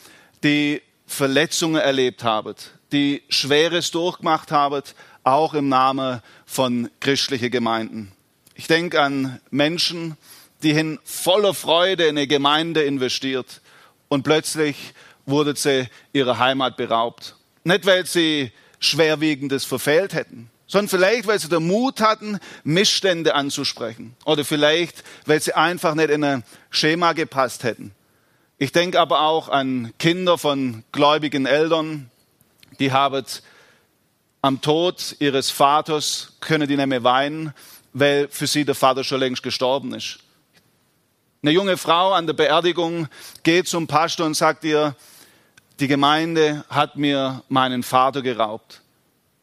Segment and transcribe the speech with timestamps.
[0.44, 2.56] die Verletzungen erlebt haben,
[2.92, 4.84] die Schweres durchgemacht haben,
[5.24, 8.12] auch im Namen von christlichen Gemeinden.
[8.56, 10.18] Ich denke an Menschen,
[10.64, 13.62] die in voller Freude in eine Gemeinde investiert
[14.08, 14.94] und plötzlich
[15.26, 17.36] wurde sie ihrer Heimat beraubt.
[17.64, 24.16] Nicht, weil sie Schwerwiegendes verfehlt hätten, sondern vielleicht, weil sie den Mut hatten, Missstände anzusprechen.
[24.24, 27.92] Oder vielleicht, weil sie einfach nicht in ein Schema gepasst hätten.
[28.60, 32.12] Ich denke aber auch an Kinder von gläubigen Eltern,
[32.80, 33.26] die haben
[34.42, 37.54] am Tod ihres Vaters, können die nicht mehr weinen,
[37.94, 40.20] weil für sie der Vater schon längst gestorben ist.
[41.42, 43.08] Eine junge Frau an der Beerdigung
[43.42, 44.96] geht zum Pastor und sagt ihr,
[45.80, 48.82] die Gemeinde hat mir meinen Vater geraubt.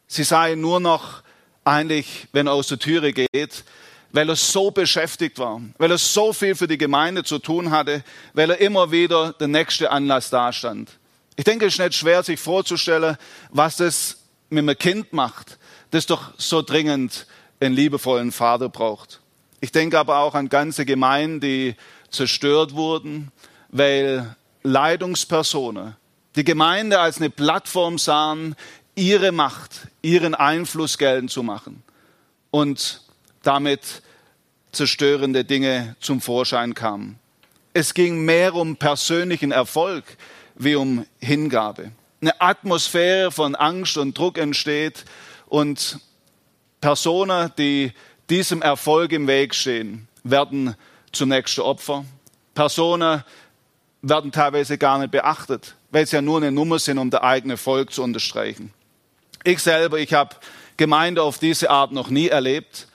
[0.07, 1.21] Sie sei nur noch
[1.65, 3.63] eigentlich, wenn er aus der Türe geht,
[4.11, 8.03] weil er so beschäftigt war, weil er so viel für die Gemeinde zu tun hatte,
[8.33, 10.91] weil er immer wieder der nächste Anlass dastand.
[11.35, 13.17] Ich denke, es ist nicht schwer, sich vorzustellen,
[13.49, 14.17] was das
[14.49, 15.57] mit einem Kind macht,
[15.91, 17.27] das doch so dringend
[17.59, 19.19] einen liebevollen Vater braucht.
[19.59, 21.75] Ich denke aber auch an ganze Gemeinden, die
[22.09, 23.31] zerstört wurden,
[23.69, 25.95] weil Leitungspersonen
[26.35, 28.55] die Gemeinde als eine Plattform sahen,
[28.97, 31.83] ihre Macht, ihren Einfluss geltend zu machen
[32.51, 33.01] und
[33.43, 34.01] damit
[34.71, 37.19] zerstörende Dinge zum Vorschein kamen.
[37.73, 40.03] Es ging mehr um persönlichen Erfolg
[40.55, 41.91] wie um Hingabe.
[42.21, 45.05] Eine Atmosphäre von Angst und Druck entsteht
[45.45, 45.99] und
[46.81, 47.93] Personen, die
[48.29, 50.75] diesem Erfolg im Weg stehen, werden
[51.11, 52.03] zunächst Opfer.
[52.55, 53.23] Personen
[54.01, 57.57] werden teilweise gar nicht beachtet, weil sie ja nur eine Nummer sind, um der eigene
[57.57, 58.73] Volk zu unterstreichen.
[59.47, 60.35] Ich selber, ich habe
[60.75, 62.89] Gemeinde auf diese Art noch nie erlebt.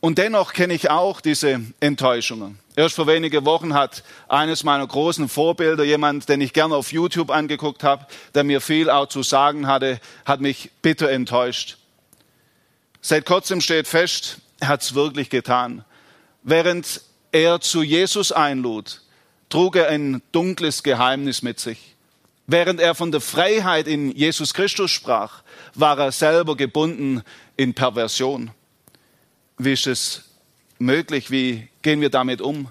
[0.00, 2.58] Und dennoch kenne ich auch diese Enttäuschungen.
[2.74, 7.30] Erst vor wenigen Wochen hat eines meiner großen Vorbilder, jemand, den ich gerne auf YouTube
[7.30, 8.04] angeguckt habe,
[8.34, 11.76] der mir viel auch zu sagen hatte, hat mich bitter enttäuscht.
[13.00, 15.84] Seit kurzem steht fest, er hat es wirklich getan.
[16.42, 17.00] Während
[17.30, 19.02] er zu Jesus einlud,
[19.50, 21.94] trug er ein dunkles Geheimnis mit sich.
[22.46, 25.42] Während er von der Freiheit in Jesus Christus sprach,
[25.74, 27.22] war er selber gebunden
[27.56, 28.50] in Perversion.
[29.58, 30.22] Wie ist es
[30.78, 31.30] möglich?
[31.30, 32.68] Wie gehen wir damit um?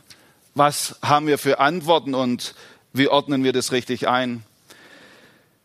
[0.55, 2.55] Was haben wir für Antworten und
[2.93, 4.43] wie ordnen wir das richtig ein?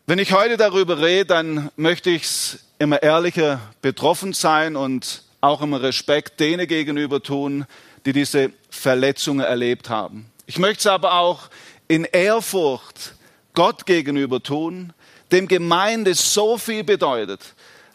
[0.07, 5.61] Wenn ich heute darüber rede, dann möchte ich es immer ehrlicher betroffen sein und auch
[5.61, 7.67] immer Respekt denen gegenüber tun,
[8.07, 10.31] die diese Verletzungen erlebt haben.
[10.47, 11.51] Ich möchte es aber auch
[11.89, 13.15] in Ehrfurcht
[13.53, 14.95] Gott gegenüber tun,
[15.33, 17.41] dem Gemeinde so viel bedeutet,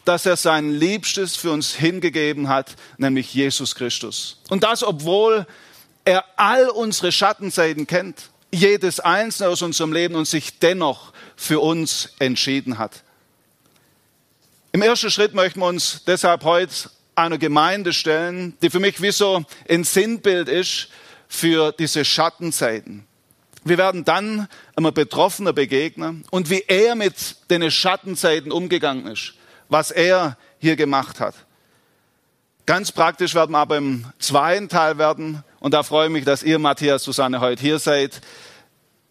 [0.04, 4.40] dass er sein Liebstes für uns hingegeben hat, nämlich Jesus Christus.
[4.50, 5.46] Und das, obwohl
[6.04, 12.10] er all unsere Schattenseiten kennt, jedes einzelne aus unserem Leben und sich dennoch für uns
[12.18, 13.02] entschieden hat.
[14.72, 19.12] Im ersten Schritt möchten wir uns deshalb heute einer Gemeinde stellen, die für mich wie
[19.12, 20.88] so ein Sinnbild ist
[21.28, 23.06] für diese Schattenseiten.
[23.64, 24.46] Wir werden dann
[24.76, 29.34] einmal Betroffener begegnen und wie er mit den Schattenzeiten umgegangen ist,
[29.68, 31.34] was er hier gemacht hat.
[32.66, 36.42] Ganz praktisch werden wir aber im zweiten Teil werden Und da freue ich mich, dass
[36.42, 38.20] ihr, Matthias, Susanne, heute hier seid.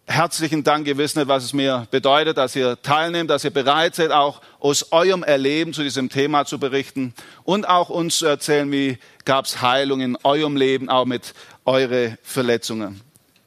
[0.06, 0.86] Herzlichen Dank.
[0.86, 4.40] Ihr wisst nicht, was es mir bedeutet, dass ihr teilnehmt, dass ihr bereit seid, auch
[4.60, 9.46] aus eurem Erleben zu diesem Thema zu berichten und auch uns zu erzählen, wie gab
[9.46, 11.34] es Heilung in eurem Leben, auch mit
[11.64, 13.00] eure Verletzungen.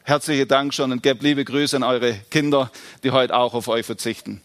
[0.07, 2.71] Herzlichen Dank schon und gebt liebe Grüße an eure Kinder,
[3.04, 4.42] die heute auch auf euch verzichten.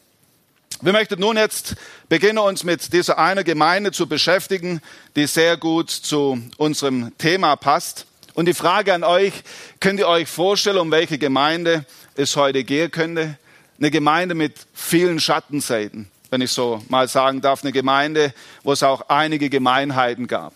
[0.80, 1.76] Wir möchten nun jetzt
[2.08, 4.80] beginnen, uns mit dieser einer Gemeinde zu beschäftigen,
[5.14, 8.06] die sehr gut zu unserem Thema passt.
[8.34, 9.32] Und die Frage an euch,
[9.78, 11.86] könnt ihr euch vorstellen, um welche Gemeinde
[12.16, 13.38] es heute gehen könnte?
[13.78, 17.62] Eine Gemeinde mit vielen Schattenseiten, wenn ich so mal sagen darf.
[17.62, 20.54] Eine Gemeinde, wo es auch einige Gemeinheiten gab.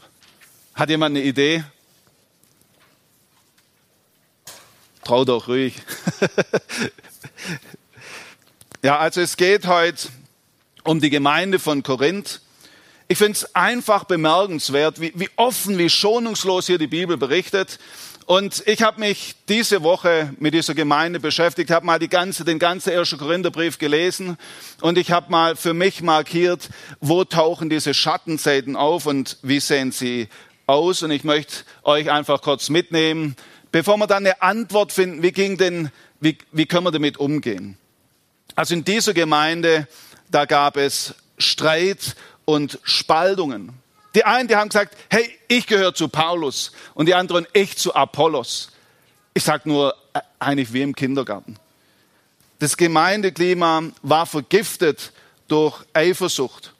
[0.75, 1.63] Hat jemand eine Idee?
[5.07, 5.75] Trau doch ruhig.
[8.83, 10.09] ja, also es geht heute
[10.83, 12.41] um die Gemeinde von Korinth.
[13.07, 17.79] Ich finde es einfach bemerkenswert, wie, wie offen, wie schonungslos hier die Bibel berichtet.
[18.25, 22.59] Und ich habe mich diese Woche mit dieser Gemeinde beschäftigt, habe mal die ganze, den
[22.59, 24.37] ganzen ersten Korintherbrief gelesen
[24.81, 26.69] und ich habe mal für mich markiert,
[26.99, 30.29] wo tauchen diese Schattenseiten auf und wie sehen sie
[30.67, 31.05] aus.
[31.05, 33.37] Und ich möchte euch einfach kurz mitnehmen,
[33.77, 37.77] bevor wir dann eine Antwort finden, wie, ging denn, wie, wie können wir damit umgehen.
[38.55, 39.87] Also in dieser Gemeinde,
[40.31, 43.75] da gab es Streit und Spaltungen.
[44.15, 47.95] Die einen, die haben gesagt, hey, ich gehöre zu Paulus und die anderen, ich zu
[47.95, 48.71] Apollos.
[49.35, 51.59] Ich sage nur, äh, eigentlich wie im Kindergarten.
[52.59, 55.13] Das Gemeindeklima war vergiftet
[55.49, 56.73] durch Eifersucht.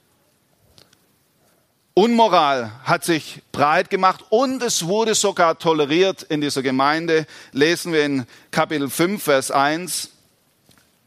[1.99, 7.27] Unmoral hat sich breit gemacht und es wurde sogar toleriert in dieser Gemeinde.
[7.53, 10.11] Lesen wir in Kapitel 5, Vers 1.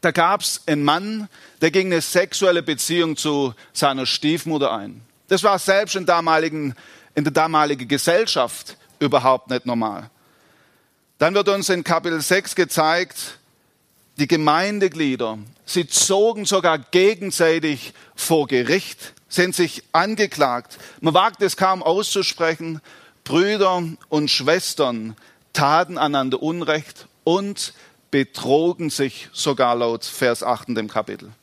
[0.00, 1.28] Da gab es einen Mann,
[1.60, 5.00] der ging eine sexuelle Beziehung zu seiner Stiefmutter ein.
[5.28, 6.74] Das war selbst in, damaligen,
[7.14, 10.10] in der damaligen Gesellschaft überhaupt nicht normal.
[11.18, 13.38] Dann wird uns in Kapitel 6 gezeigt,
[14.16, 20.78] die Gemeindeglieder, sie zogen sogar gegenseitig vor Gericht, sind sich angeklagt.
[21.00, 22.82] Man wagt es kaum auszusprechen.
[23.24, 25.16] Brüder und Schwestern
[25.54, 27.72] taten einander Unrecht und
[28.10, 31.26] betrogen sich sogar laut Vers 8 in dem Kapitel.
[31.26, 31.34] Und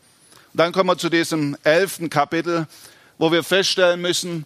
[0.54, 2.68] dann kommen wir zu diesem elften Kapitel,
[3.18, 4.45] wo wir feststellen müssen,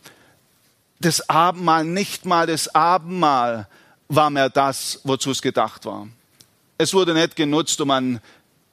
[1.00, 3.68] das Abendmahl, nicht mal das Abendmahl
[4.08, 6.08] war mehr das, wozu es gedacht war.
[6.78, 8.22] Es wurde nicht genutzt, um an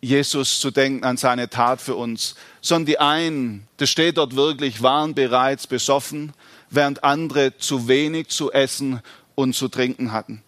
[0.00, 4.82] Jesus zu denken, an seine Tat für uns, sondern die einen, das steht dort wirklich,
[4.82, 6.32] waren bereits besoffen,
[6.70, 9.00] während andere zu wenig zu essen
[9.34, 10.42] und zu trinken hatten.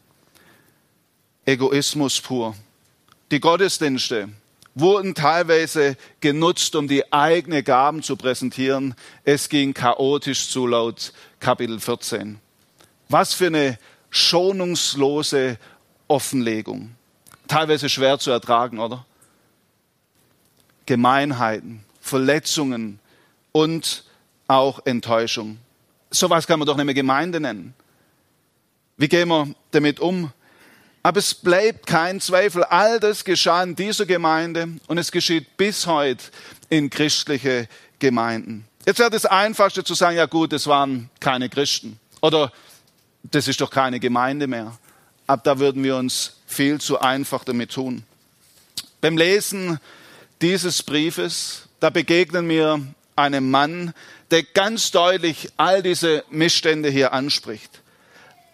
[1.46, 2.54] Egoismus pur.
[3.32, 4.28] Die Gottesdienste,
[4.74, 8.94] wurden teilweise genutzt, um die eigenen Gaben zu präsentieren.
[9.24, 12.38] Es ging chaotisch zu laut Kapitel 14.
[13.08, 13.78] Was für eine
[14.10, 15.58] schonungslose
[16.08, 16.94] Offenlegung.
[17.48, 19.04] Teilweise schwer zu ertragen, oder?
[20.90, 22.98] Gemeinheiten, Verletzungen
[23.52, 24.02] und
[24.48, 25.58] auch Enttäuschung.
[26.10, 27.74] Sowas kann man doch nicht mehr Gemeinde nennen.
[28.96, 30.32] Wie gehen wir damit um?
[31.04, 35.86] Aber es bleibt kein Zweifel, all das geschah in dieser Gemeinde und es geschieht bis
[35.86, 36.24] heute
[36.70, 37.68] in christliche
[38.00, 38.66] Gemeinden.
[38.84, 42.50] Jetzt wäre das Einfachste zu sagen, ja gut, es waren keine Christen oder
[43.22, 44.76] das ist doch keine Gemeinde mehr.
[45.28, 48.02] Aber da würden wir uns viel zu einfach damit tun.
[49.00, 49.78] Beim Lesen
[50.42, 52.80] dieses Briefes, da begegnen wir
[53.16, 53.92] einem Mann,
[54.30, 57.80] der ganz deutlich all diese Missstände hier anspricht.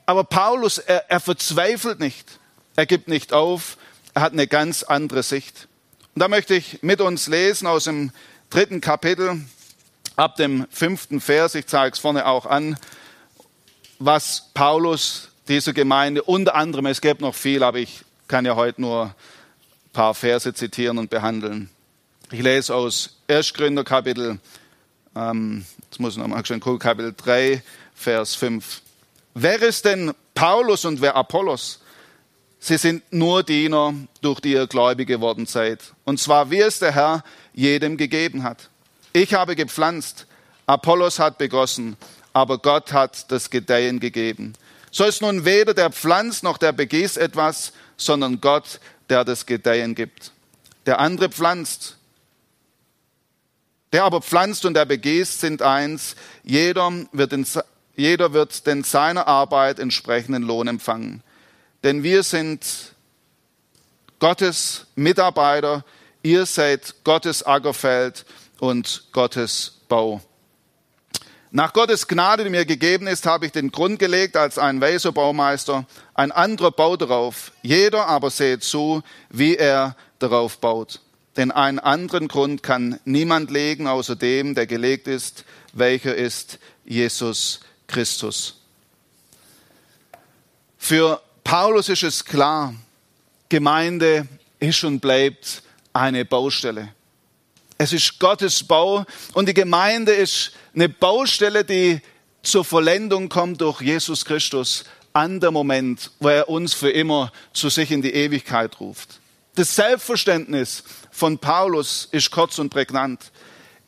[0.07, 2.39] Aber Paulus, er, er verzweifelt nicht.
[2.77, 3.77] Er gibt nicht auf.
[4.15, 5.69] Er hat eine ganz andere Sicht.
[6.15, 8.11] Und da möchte ich mit uns lesen aus dem
[8.51, 9.41] dritten Kapitel,
[10.15, 11.55] ab dem fünften Vers.
[11.55, 12.79] Ich zeige es vorne auch an,
[13.99, 18.81] was Paulus dieser Gemeinde unter anderem, es gibt noch viel, aber ich kann ja heute
[18.81, 21.71] nur ein paar Verse zitieren und behandeln.
[22.33, 23.55] Ich lese aus 1.
[23.55, 24.41] Gründer Kapitel,
[25.15, 27.63] ähm, jetzt muss ich nochmal schon gucken, Kapitel 3,
[27.95, 28.83] Vers 5.
[29.35, 31.79] Wer ist denn Paulus und wer Apollos?
[32.59, 35.81] Sie sind nur Diener, durch die ihr gläubig geworden seid.
[36.05, 37.23] Und zwar, wie es der Herr
[37.55, 38.71] jedem gegeben hat.
[39.13, 40.27] Ich habe gepflanzt,
[40.67, 41.97] Apollos hat begossen,
[42.33, 44.55] aber Gott hat das Gedeihen gegeben.
[44.91, 48.81] So ist nun weder der pflanzt noch der begießt etwas, sondern Gott,
[49.11, 50.33] der das Gedeihen gibt.
[50.87, 51.97] Der andere pflanzt,
[53.93, 56.17] der aber pflanzt und der begießt sind eins.
[56.43, 57.47] Jeder wird in
[57.97, 61.23] jeder wird denn seiner Arbeit entsprechenden Lohn empfangen.
[61.83, 62.95] Denn wir sind
[64.19, 65.85] Gottes Mitarbeiter,
[66.23, 68.27] ihr seid Gottes Ackerfeld
[68.59, 70.21] und Gottes Bau.
[71.51, 75.13] Nach Gottes Gnade, die mir gegeben ist, habe ich den Grund gelegt als ein weiser
[75.13, 75.87] Baumeister.
[76.13, 77.53] Ein anderer baut darauf.
[77.63, 81.01] Jeder aber seht zu, wie er darauf baut.
[81.37, 87.61] Denn einen anderen Grund kann niemand legen, außer dem, der gelegt ist, welcher ist Jesus
[87.87, 88.61] Christus.
[90.79, 92.75] Für Paulus ist es klar,
[93.49, 94.27] Gemeinde
[94.59, 95.63] ist und bleibt
[95.93, 96.89] eine Baustelle.
[97.79, 102.01] Es ist Gottes Bau und die Gemeinde ist eine Baustelle, die
[102.43, 107.69] zur Vollendung kommt durch Jesus Christus an der Moment, wo er uns für immer zu
[107.69, 109.21] sich in die Ewigkeit ruft.
[109.57, 113.33] Das Selbstverständnis von Paulus ist kurz und prägnant.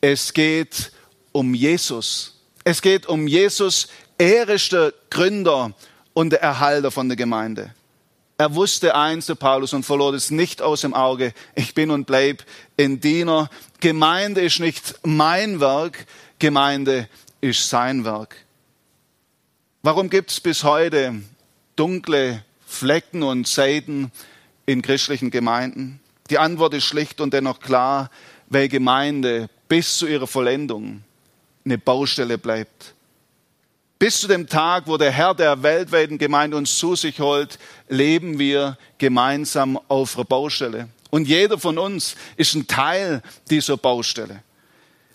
[0.01, 0.91] Es geht
[1.31, 2.41] um Jesus.
[2.63, 3.87] Es geht um Jesus.
[4.17, 5.73] Er ist der Gründer
[6.13, 7.75] und der Erhalter von der Gemeinde.
[8.39, 11.35] Er wusste eins, der Paulus, und verlor es nicht aus dem Auge.
[11.53, 12.43] Ich bin und bleib
[12.79, 13.47] ein Diener.
[13.79, 16.07] Gemeinde ist nicht mein Werk,
[16.39, 17.07] Gemeinde
[17.41, 18.37] ist sein Werk.
[19.83, 21.21] Warum gibt es bis heute
[21.75, 24.11] dunkle Flecken und Seiten
[24.69, 25.99] in christlichen Gemeinden?
[26.29, 28.11] Die Antwort ist schlicht und dennoch klar,
[28.49, 31.03] weil Gemeinde bis zu ihrer Vollendung
[31.65, 32.93] eine Baustelle bleibt.
[33.97, 37.57] Bis zu dem Tag, wo der Herr der weltweiten Gemeinde uns zu sich holt,
[37.89, 40.87] leben wir gemeinsam auf einer Baustelle.
[41.09, 44.43] Und jeder von uns ist ein Teil dieser Baustelle.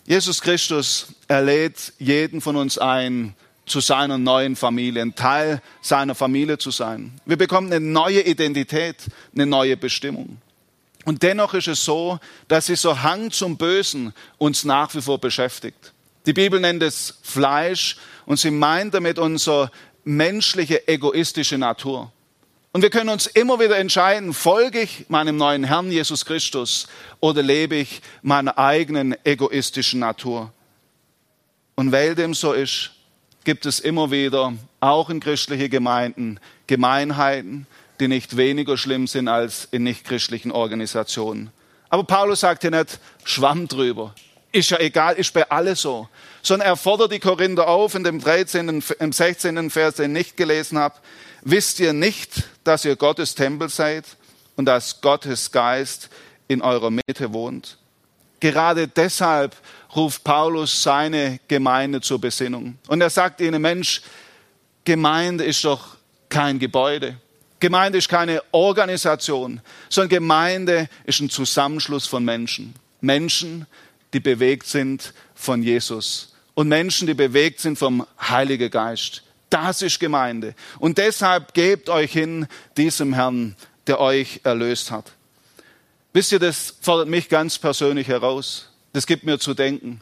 [0.05, 3.33] Jesus Christus, er lädt jeden von uns ein,
[3.65, 7.19] zu seiner neuen Familie, ein Teil seiner Familie zu sein.
[7.25, 8.97] Wir bekommen eine neue Identität,
[9.33, 10.37] eine neue Bestimmung.
[11.05, 15.93] Und dennoch ist es so, dass dieser Hang zum Bösen uns nach wie vor beschäftigt.
[16.25, 19.71] Die Bibel nennt es Fleisch und sie meint damit unsere
[20.03, 22.11] menschliche, egoistische Natur.
[22.71, 26.87] Und wir können uns immer wieder entscheiden, folge ich meinem neuen Herrn Jesus Christus
[27.19, 30.51] oder lebe ich meiner eigenen egoistischen Natur.
[31.75, 32.91] Und weil dem so ist,
[33.45, 37.67] gibt es immer wieder, auch in christlichen Gemeinden, Gemeinheiten,
[37.99, 41.51] die nicht weniger schlimm sind als in nichtchristlichen Organisationen.
[41.89, 44.13] Aber Paulus sagt hier nicht, schwamm drüber.
[44.51, 46.09] Ist ja egal, ist bei alle so
[46.45, 49.69] sondern er fordert die Korinther auf in dem 13., im 16.
[49.71, 50.95] Vers, den ich nicht gelesen habe.
[51.41, 54.05] Wisst ihr nicht, dass ihr Gottes Tempel seid
[54.55, 56.09] und dass Gottes Geist
[56.47, 57.77] in eurer Mitte wohnt?
[58.39, 59.55] Gerade deshalb
[59.95, 62.77] ruft Paulus seine Gemeinde zur Besinnung.
[62.87, 64.01] Und er sagt ihnen, Mensch,
[64.83, 65.95] Gemeinde ist doch
[66.29, 67.17] kein Gebäude.
[67.59, 72.75] Gemeinde ist keine Organisation, sondern Gemeinde ist ein Zusammenschluss von Menschen.
[73.01, 73.65] Menschen,
[74.13, 79.23] die bewegt sind von Jesus und Menschen, die bewegt sind vom Heiligen Geist.
[79.49, 80.55] Das ist Gemeinde.
[80.79, 82.47] Und deshalb gebt euch hin
[82.77, 83.55] diesem Herrn,
[83.87, 85.11] der euch erlöst hat.
[86.13, 88.69] Wisst ihr, das fordert mich ganz persönlich heraus.
[88.95, 89.99] Das gibt mir zu denken,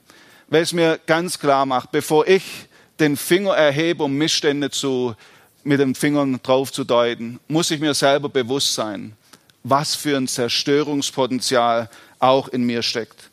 [0.49, 2.43] weil es mir ganz klar macht, bevor ich
[2.99, 5.15] den Finger erhebe, um Missstände zu,
[5.63, 9.13] mit den Fingern drauf zu deuten, muss ich mir selber bewusst sein,
[9.63, 13.31] was für ein Zerstörungspotenzial auch in mir steckt.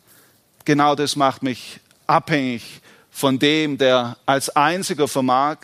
[0.65, 5.59] Genau das macht mich abhängig von dem, der als einziger vermag,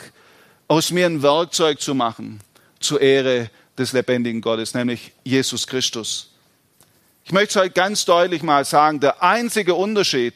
[0.68, 2.40] aus mir ein Werkzeug zu machen
[2.80, 3.48] zur Ehre
[3.78, 6.35] des lebendigen Gottes, nämlich Jesus Christus.
[7.26, 10.34] Ich möchte heute ganz deutlich mal sagen, der einzige Unterschied,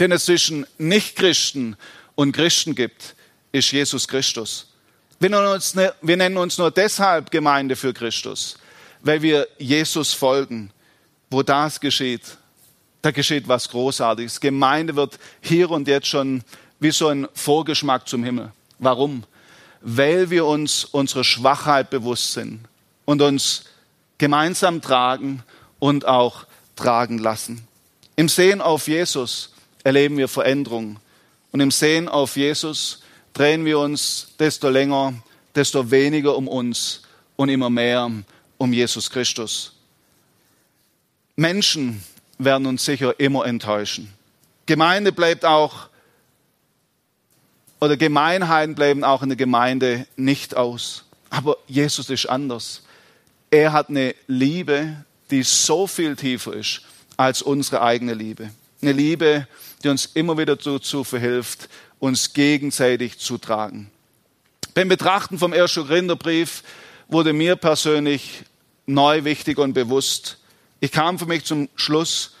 [0.00, 1.76] den es zwischen Nichtchristen
[2.14, 3.14] und Christen gibt,
[3.52, 4.72] ist Jesus Christus.
[5.20, 8.56] Wir nennen, uns, ne, wir nennen uns nur deshalb Gemeinde für Christus,
[9.02, 10.70] weil wir Jesus folgen.
[11.28, 12.22] Wo das geschieht,
[13.02, 14.40] da geschieht was Großartiges.
[14.40, 16.42] Gemeinde wird hier und jetzt schon
[16.80, 18.50] wie so ein Vorgeschmack zum Himmel.
[18.78, 19.24] Warum?
[19.82, 22.60] Weil wir uns unserer Schwachheit bewusst sind
[23.04, 23.64] und uns
[24.16, 25.44] gemeinsam tragen
[25.78, 27.66] und auch tragen lassen.
[28.16, 29.52] Im Sehen auf Jesus
[29.84, 30.98] erleben wir Veränderung.
[31.52, 35.14] Und im Sehen auf Jesus drehen wir uns desto länger,
[35.54, 37.02] desto weniger um uns
[37.36, 38.10] und immer mehr
[38.58, 39.74] um Jesus Christus.
[41.36, 42.02] Menschen
[42.38, 44.12] werden uns sicher immer enttäuschen.
[44.66, 45.88] Gemeinde bleibt auch,
[47.80, 51.04] oder Gemeinheiten bleiben auch in der Gemeinde nicht aus.
[51.30, 52.82] Aber Jesus ist anders.
[53.50, 56.82] Er hat eine Liebe, die so viel tiefer ist
[57.16, 58.50] als unsere eigene Liebe.
[58.80, 59.46] Eine Liebe,
[59.82, 61.68] die uns immer wieder dazu verhilft,
[61.98, 63.90] uns gegenseitig zu tragen.
[64.74, 66.62] Beim Betrachten vom ersten Korintherbrief
[67.08, 68.44] wurde mir persönlich
[68.86, 70.38] neu wichtig und bewusst,
[70.80, 72.36] ich kam für mich zum Schluss,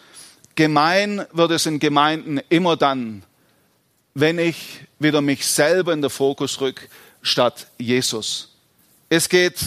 [0.54, 3.24] gemein wird es in Gemeinden immer dann,
[4.14, 6.88] wenn ich wieder mich selber in den Fokus rück
[7.22, 8.56] statt Jesus.
[9.08, 9.58] Es geht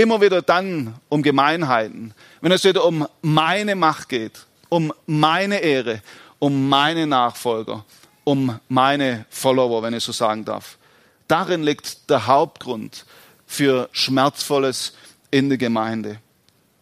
[0.00, 6.02] immer wieder dann um Gemeinheiten, wenn es wieder um meine Macht geht, um meine Ehre,
[6.38, 7.84] um meine Nachfolger
[8.24, 10.78] um meine Follower, wenn ich so sagen darf.
[11.26, 13.04] Darin liegt der Hauptgrund
[13.46, 14.94] für Schmerzvolles
[15.30, 16.20] in der Gemeinde.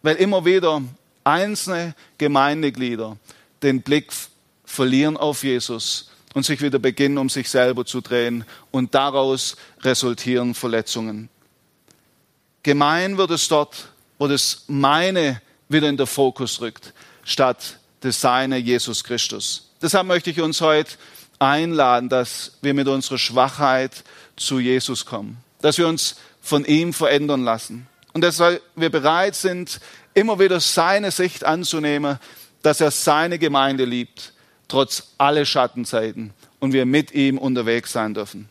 [0.01, 0.81] Weil immer wieder
[1.23, 3.17] einzelne Gemeindeglieder
[3.63, 4.11] den Blick
[4.63, 10.53] verlieren auf Jesus und sich wieder beginnen, um sich selber zu drehen und daraus resultieren
[10.53, 11.29] Verletzungen.
[12.63, 18.57] Gemein wird es dort, wo das meine wieder in den Fokus rückt, statt das seine
[18.57, 19.69] Jesus Christus.
[19.81, 20.91] Deshalb möchte ich uns heute
[21.39, 24.03] einladen, dass wir mit unserer Schwachheit
[24.35, 29.79] zu Jesus kommen, dass wir uns von ihm verändern lassen und dass wir bereit sind,
[30.13, 32.19] immer wieder seine Sicht anzunehmen,
[32.61, 34.33] dass er seine Gemeinde liebt,
[34.67, 38.49] trotz aller Schattenzeiten und wir mit ihm unterwegs sein dürfen.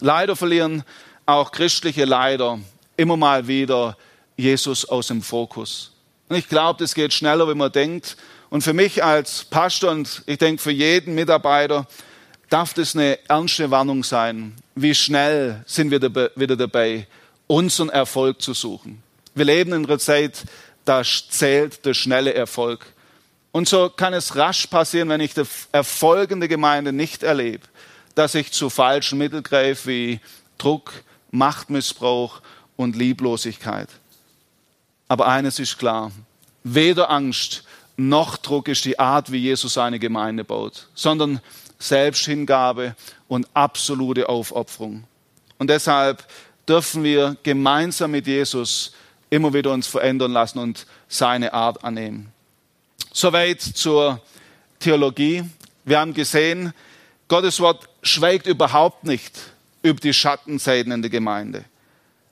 [0.00, 0.82] Leider verlieren
[1.26, 2.58] auch christliche Leider
[3.00, 3.96] immer mal wieder
[4.36, 5.92] Jesus aus dem Fokus.
[6.28, 8.16] Und ich glaube, das geht schneller, wie man denkt.
[8.50, 11.86] Und für mich als Pastor und ich denke für jeden Mitarbeiter
[12.50, 14.54] darf das eine ernste Warnung sein.
[14.74, 16.02] Wie schnell sind wir
[16.36, 17.06] wieder dabei,
[17.46, 19.02] unseren Erfolg zu suchen?
[19.34, 20.44] Wir leben in einer Zeit,
[20.84, 22.84] da zählt der schnelle Erfolg.
[23.50, 27.66] Und so kann es rasch passieren, wenn ich die erfolgende Gemeinde nicht erlebe,
[28.14, 30.20] dass ich zu falschen Mitteln greife wie
[30.58, 30.92] Druck,
[31.30, 32.42] Machtmissbrauch
[32.80, 33.88] und Lieblosigkeit.
[35.06, 36.12] Aber eines ist klar,
[36.64, 37.64] weder Angst
[37.98, 41.40] noch Druck ist die Art, wie Jesus seine Gemeinde baut, sondern
[41.78, 42.96] Selbsthingabe
[43.28, 45.04] und absolute Aufopferung.
[45.58, 46.26] Und deshalb
[46.66, 48.92] dürfen wir gemeinsam mit Jesus
[49.28, 52.32] immer wieder uns verändern lassen und seine Art annehmen.
[53.12, 54.22] Soweit zur
[54.78, 55.44] Theologie.
[55.84, 56.72] Wir haben gesehen,
[57.28, 59.38] Gottes Wort schweigt überhaupt nicht
[59.82, 61.64] über die Schattenseiten in der Gemeinde.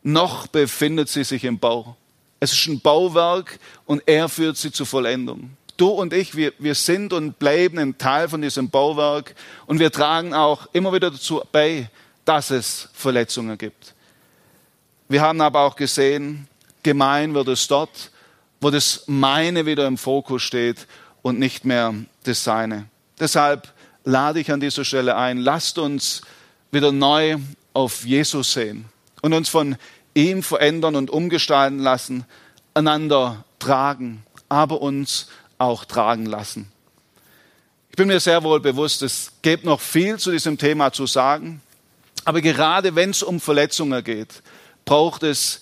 [0.03, 1.97] Noch befindet sie sich im Bau.
[2.41, 5.57] Es ist ein Bauwerk und er führt sie zur Vollendung.
[5.77, 9.35] Du und ich, wir, wir sind und bleiben ein Teil von diesem Bauwerk
[9.67, 11.89] und wir tragen auch immer wieder dazu bei,
[12.25, 13.95] dass es Verletzungen gibt.
[15.09, 16.49] Wir haben aber auch gesehen,
[16.83, 18.11] gemein wird es dort,
[18.61, 20.87] wo das meine wieder im Fokus steht
[21.23, 22.87] und nicht mehr das seine.
[23.19, 23.73] Deshalb
[24.05, 26.23] lade ich an dieser Stelle ein, lasst uns
[26.71, 27.39] wieder neu
[27.73, 28.87] auf Jesus sehen
[29.23, 29.77] und uns von
[30.15, 32.25] ihm verändern und umgestalten lassen,
[32.75, 35.29] einander tragen, aber uns
[35.59, 36.71] auch tragen lassen.
[37.91, 41.61] Ich bin mir sehr wohl bewusst, es gibt noch viel zu diesem Thema zu sagen,
[42.25, 44.43] aber gerade wenn es um Verletzungen geht,
[44.85, 45.61] braucht es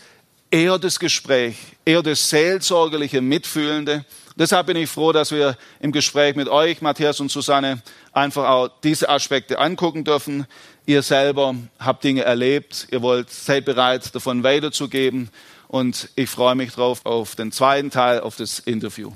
[0.51, 4.05] eher das Gespräch, eher das seelsorgerliche, mitfühlende.
[4.37, 8.69] Deshalb bin ich froh, dass wir im Gespräch mit euch, Matthias und Susanne, einfach auch
[8.83, 10.47] diese Aspekte angucken dürfen.
[10.89, 15.31] Ihr selber habt Dinge erlebt, ihr wollt, seid bereit, davon weiterzugeben.
[15.67, 19.11] Und ich freue mich drauf auf den zweiten Teil, auf das Interview.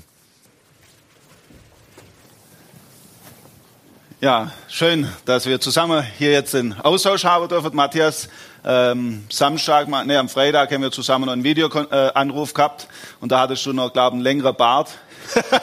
[4.23, 7.75] Ja, schön, dass wir zusammen hier jetzt den Austausch haben dürfen.
[7.75, 8.29] Matthias,
[8.63, 12.87] ähm, Samstag, nee, am Freitag haben wir zusammen noch einen Videoanruf gehabt
[13.19, 14.91] und da hattest du noch, glaube ich, einen längeren Bart.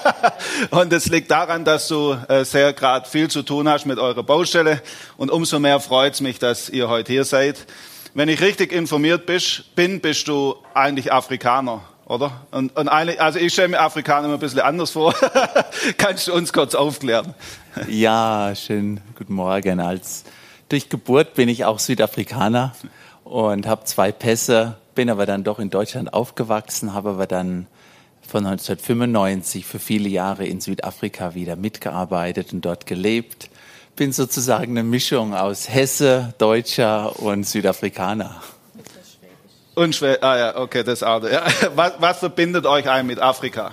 [0.70, 4.24] und es liegt daran, dass du äh, sehr gerade viel zu tun hast mit eurer
[4.24, 4.82] Baustelle
[5.16, 7.64] und umso mehr freut es mich, dass ihr heute hier seid.
[8.12, 12.46] Wenn ich richtig informiert bist, bin, bist du eigentlich Afrikaner oder?
[12.50, 15.14] Und, und eine, also ich stelle mir Afrikaner immer ein bisschen anders vor.
[15.98, 17.34] Kannst du uns kurz aufklären?
[17.88, 19.00] Ja, schön.
[19.16, 19.80] Guten Morgen.
[19.80, 20.24] Als
[20.68, 22.74] durch Geburt bin ich auch Südafrikaner
[23.24, 27.66] und habe zwei Pässe, bin aber dann doch in Deutschland aufgewachsen, habe aber dann
[28.26, 33.50] von 1995 für viele Jahre in Südafrika wieder mitgearbeitet und dort gelebt.
[33.96, 38.40] Bin sozusagen eine Mischung aus Hesse, Deutscher und Südafrikaner.
[39.78, 40.22] Und Schwäbisch.
[40.22, 41.22] Ah ja, okay, das auch.
[41.22, 41.42] Ja.
[41.76, 43.70] Was, was verbindet euch ein mit Afrika?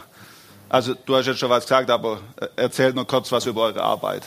[0.70, 2.20] Also du hast jetzt schon was gesagt, aber
[2.56, 4.24] erzählt nur kurz was über eure Arbeit.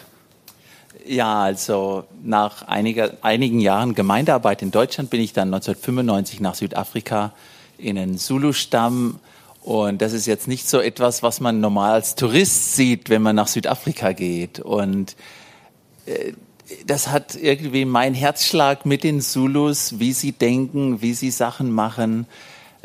[1.07, 7.33] Ja, also nach einiger, einigen Jahren Gemeindearbeit in Deutschland bin ich dann 1995 nach Südafrika
[7.77, 9.21] in einen Zulu-Stamm.
[9.63, 13.37] Und das ist jetzt nicht so etwas, was man normal als Tourist sieht, wenn man
[13.37, 14.59] nach Südafrika geht.
[14.59, 15.15] Und
[16.07, 16.33] äh,
[16.87, 22.27] das hat irgendwie mein Herzschlag mit den Zulus, wie sie denken, wie sie Sachen machen,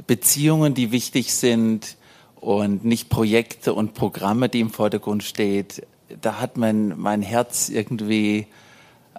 [0.08, 1.98] Beziehungen, die wichtig sind
[2.36, 5.86] und nicht Projekte und Programme, die im Vordergrund steht.
[6.22, 8.48] Da hat mein, mein Herz irgendwie,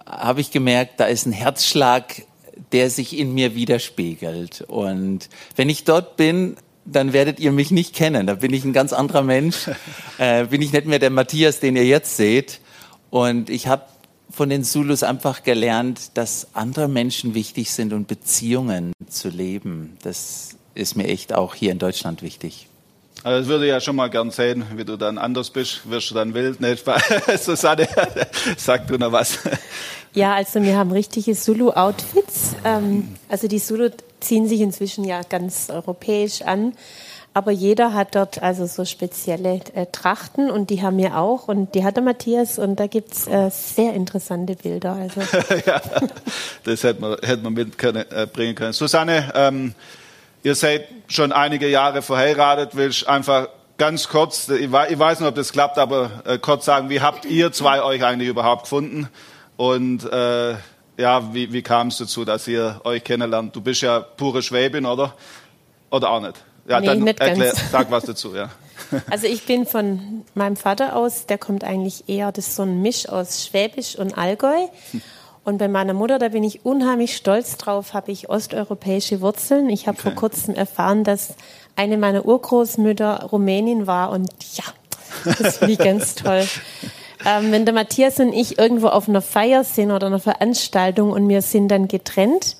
[0.05, 2.23] habe ich gemerkt, da ist ein Herzschlag,
[2.71, 4.61] der sich in mir widerspiegelt.
[4.61, 8.27] Und wenn ich dort bin, dann werdet ihr mich nicht kennen.
[8.27, 9.69] Da bin ich ein ganz anderer Mensch.
[10.17, 12.61] Äh, bin ich nicht mehr der Matthias, den ihr jetzt seht.
[13.09, 13.83] Und ich habe
[14.35, 19.97] von den Zulus einfach gelernt, dass andere Menschen wichtig sind und Beziehungen zu leben.
[20.03, 22.67] Das ist mir echt auch hier in Deutschland wichtig.
[23.23, 25.89] Also das würde ich ja schon mal gern sehen, wie du dann anders bist.
[25.89, 26.59] Wirst du dann wild?
[26.59, 26.75] Ne,
[27.39, 27.87] Susanne,
[28.57, 29.39] sag du noch was.
[30.13, 32.55] Ja, also wir haben richtige Zulu-Outfits.
[32.65, 36.73] Ähm, also die Zulu ziehen sich inzwischen ja ganz europäisch an.
[37.37, 41.75] Aber jeder hat dort also so spezielle äh, Trachten und die haben wir auch und
[41.75, 44.93] die hat der Matthias und da gibt's äh, sehr interessante Bilder.
[44.93, 45.19] Also.
[45.65, 45.81] ja,
[46.63, 48.71] das hätte man, hätte man mitbringen äh, können.
[48.71, 49.75] Susanne, ähm,
[50.43, 52.77] ihr seid schon einige Jahre verheiratet.
[52.77, 57.01] Willst einfach ganz kurz, ich weiß nicht, ob das klappt, aber äh, kurz sagen, wie
[57.01, 59.09] habt ihr zwei euch eigentlich überhaupt gefunden?
[59.57, 60.51] Und äh,
[60.97, 63.53] ja, wie, wie kam es dazu, dass ihr euch kennenlernt?
[63.53, 65.15] Du bist ja pure Schwäbin, oder?
[65.89, 66.41] Oder auch nicht?
[66.67, 67.71] Ja, nee, dann nicht erklär, ganz.
[67.71, 68.49] sag was dazu, ja.
[69.09, 72.81] Also ich bin von meinem Vater aus, der kommt eigentlich eher, das ist so ein
[72.81, 74.55] Misch aus Schwäbisch und Allgäu.
[75.43, 79.69] Und bei meiner Mutter, da bin ich unheimlich stolz drauf, habe ich osteuropäische Wurzeln.
[79.69, 80.09] Ich habe Okay.
[80.09, 81.35] vor kurzem erfahren, dass
[81.75, 84.63] eine meiner Urgroßmütter Rumänin war und ja,
[85.39, 86.47] das finde ich ganz toll.
[87.25, 91.27] Ähm, wenn der Matthias und ich irgendwo auf einer Feier sind oder einer Veranstaltung und
[91.29, 92.55] wir sind dann getrennt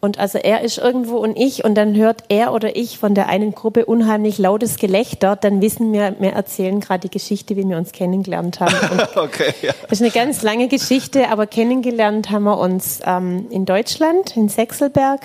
[0.00, 3.28] und also er ist irgendwo und ich und dann hört er oder ich von der
[3.28, 7.76] einen Gruppe unheimlich lautes Gelächter, dann wissen wir, wir erzählen gerade die Geschichte, wie wir
[7.76, 8.74] uns kennengelernt haben.
[9.16, 9.72] Okay, ja.
[9.82, 14.48] das ist eine ganz lange Geschichte, aber kennengelernt haben wir uns ähm, in Deutschland, in
[14.48, 15.20] Sechselberg.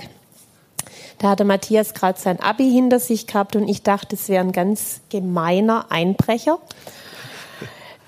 [1.19, 4.43] Da hat der Matthias gerade sein Abi hinter sich gehabt und ich dachte, es wäre
[4.43, 6.57] ein ganz gemeiner Einbrecher.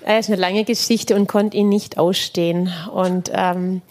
[0.00, 2.72] Er ist eine lange Geschichte und konnte ihn nicht ausstehen.
[2.92, 3.82] Und ähm,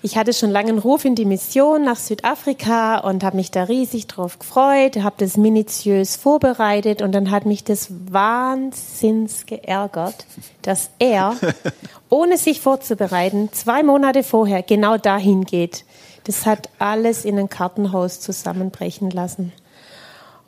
[0.00, 3.64] ich hatte schon lange einen Ruf in die Mission nach Südafrika und habe mich da
[3.64, 10.26] riesig drauf gefreut, habe das minutiös vorbereitet und dann hat mich das wahnsinns geärgert,
[10.62, 11.34] dass er,
[12.10, 15.84] ohne sich vorzubereiten, zwei Monate vorher genau dahin geht.
[16.24, 19.52] Das hat alles in ein Kartenhaus zusammenbrechen lassen.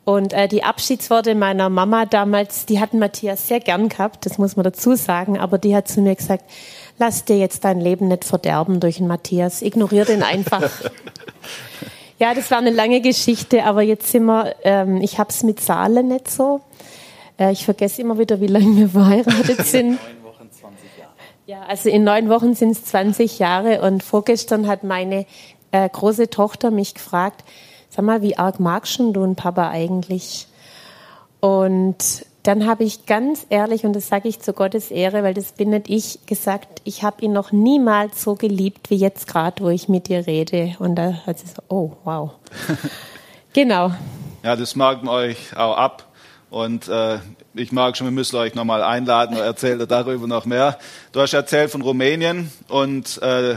[0.03, 4.55] Und äh, die Abschiedsworte meiner Mama damals, die hatten Matthias sehr gern gehabt, das muss
[4.55, 6.43] man dazu sagen, aber die hat zu mir gesagt,
[6.97, 10.69] lass dir jetzt dein Leben nicht verderben durch den Matthias, ignorier den einfach.
[12.19, 16.03] ja, das war eine lange Geschichte, aber jetzt sind wir, ähm, ich hab's mit Saale
[16.03, 16.61] nicht so.
[17.39, 19.91] Äh, ich vergesse immer wieder, wie lange wir verheiratet sind.
[19.91, 21.11] Neun Wochen, 20 Jahre.
[21.47, 25.25] Ja, also in neun Wochen sind es 20 Jahre und vorgestern hat meine
[25.71, 27.43] äh, große Tochter mich gefragt,
[27.89, 30.47] sag mal, wie arg magst du einen Papa eigentlich?
[31.39, 35.51] Und dann habe ich ganz ehrlich, und das sage ich zu Gottes Ehre, weil das
[35.51, 39.69] bin nicht ich, gesagt, ich habe ihn noch niemals so geliebt wie jetzt gerade, wo
[39.69, 40.75] ich mit dir rede.
[40.79, 42.31] Und da hat sie so, oh, wow.
[43.53, 43.91] genau.
[44.43, 46.07] Ja, das merkt man euch auch ab.
[46.49, 47.19] Und äh,
[47.53, 50.79] ich mag schon, wir müssen euch nochmal einladen, erzählt darüber noch mehr.
[51.11, 53.55] Du hast erzählt von Rumänien und äh,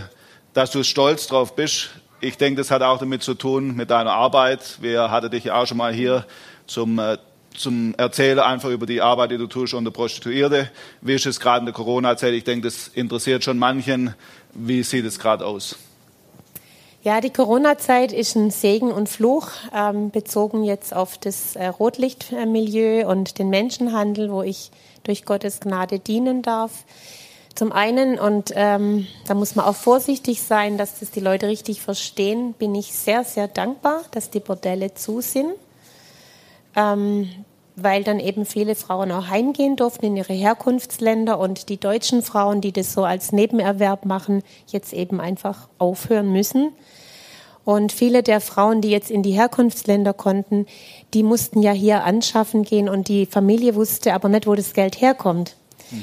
[0.53, 1.91] dass du stolz drauf bist.
[2.21, 4.79] Ich denke, das hat auch damit zu tun mit deiner Arbeit.
[4.81, 6.25] Wir hatten dich ja auch schon mal hier
[6.67, 7.19] zum, äh,
[7.57, 10.71] zum Erzählen einfach über die Arbeit, die du tust unter Prostituierte.
[11.01, 12.35] Wie ist es gerade in der Corona-Zeit?
[12.35, 14.15] Ich denke, das interessiert schon manchen.
[14.53, 15.79] Wie sieht es gerade aus?
[17.03, 23.07] Ja, die Corona-Zeit ist ein Segen und Fluch, ähm, bezogen jetzt auf das äh, Rotlichtmilieu
[23.07, 24.71] und den Menschenhandel, wo ich
[25.03, 26.85] durch Gottes Gnade dienen darf.
[27.55, 31.83] Zum einen, und ähm, da muss man auch vorsichtig sein, dass das die Leute richtig
[31.83, 35.53] verstehen, bin ich sehr, sehr dankbar, dass die Bordelle zu sind,
[36.77, 37.29] ähm,
[37.77, 42.61] weil dann eben viele Frauen auch heimgehen durften in ihre Herkunftsländer und die deutschen Frauen,
[42.61, 46.73] die das so als Nebenerwerb machen, jetzt eben einfach aufhören müssen.
[47.65, 50.67] Und viele der Frauen, die jetzt in die Herkunftsländer konnten,
[51.15, 55.01] die mussten ja hier anschaffen gehen und die Familie wusste aber nicht, wo das Geld
[55.01, 55.57] herkommt.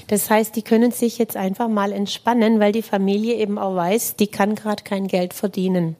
[0.07, 4.15] Das heißt, die können sich jetzt einfach mal entspannen, weil die Familie eben auch weiß,
[4.15, 5.95] die kann gerade kein Geld verdienen.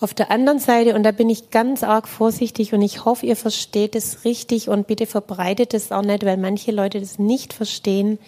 [0.00, 3.36] Auf der anderen Seite, und da bin ich ganz arg vorsichtig und ich hoffe, ihr
[3.36, 8.18] versteht es richtig und bitte verbreitet es auch nicht, weil manche Leute das nicht verstehen,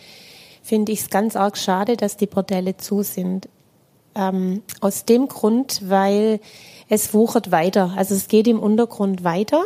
[0.62, 3.48] finde ich es ganz arg schade, dass die Bordelle zu sind.
[4.14, 6.40] Ähm, aus dem Grund, weil
[6.90, 7.94] es wuchert weiter.
[7.96, 9.64] Also es geht im Untergrund weiter.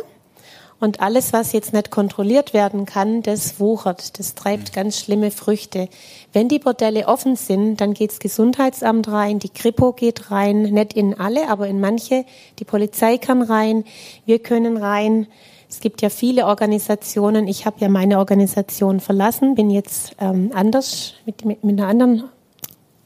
[0.79, 5.89] Und alles, was jetzt nicht kontrolliert werden kann, das wuchert, das treibt ganz schlimme Früchte.
[6.33, 11.19] Wenn die Bordelle offen sind, dann geht's Gesundheitsamt rein, die Kripo geht rein, nicht in
[11.19, 12.25] alle, aber in manche.
[12.59, 13.85] Die Polizei kann rein,
[14.25, 15.25] wir können rein.
[15.67, 17.47] Es gibt ja viele Organisationen.
[17.47, 22.23] Ich habe ja meine Organisation verlassen, bin jetzt ähm, anders mit, mit, mit einer anderen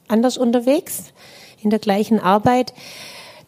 [0.09, 1.05] anders unterwegs
[1.63, 2.73] in der gleichen Arbeit.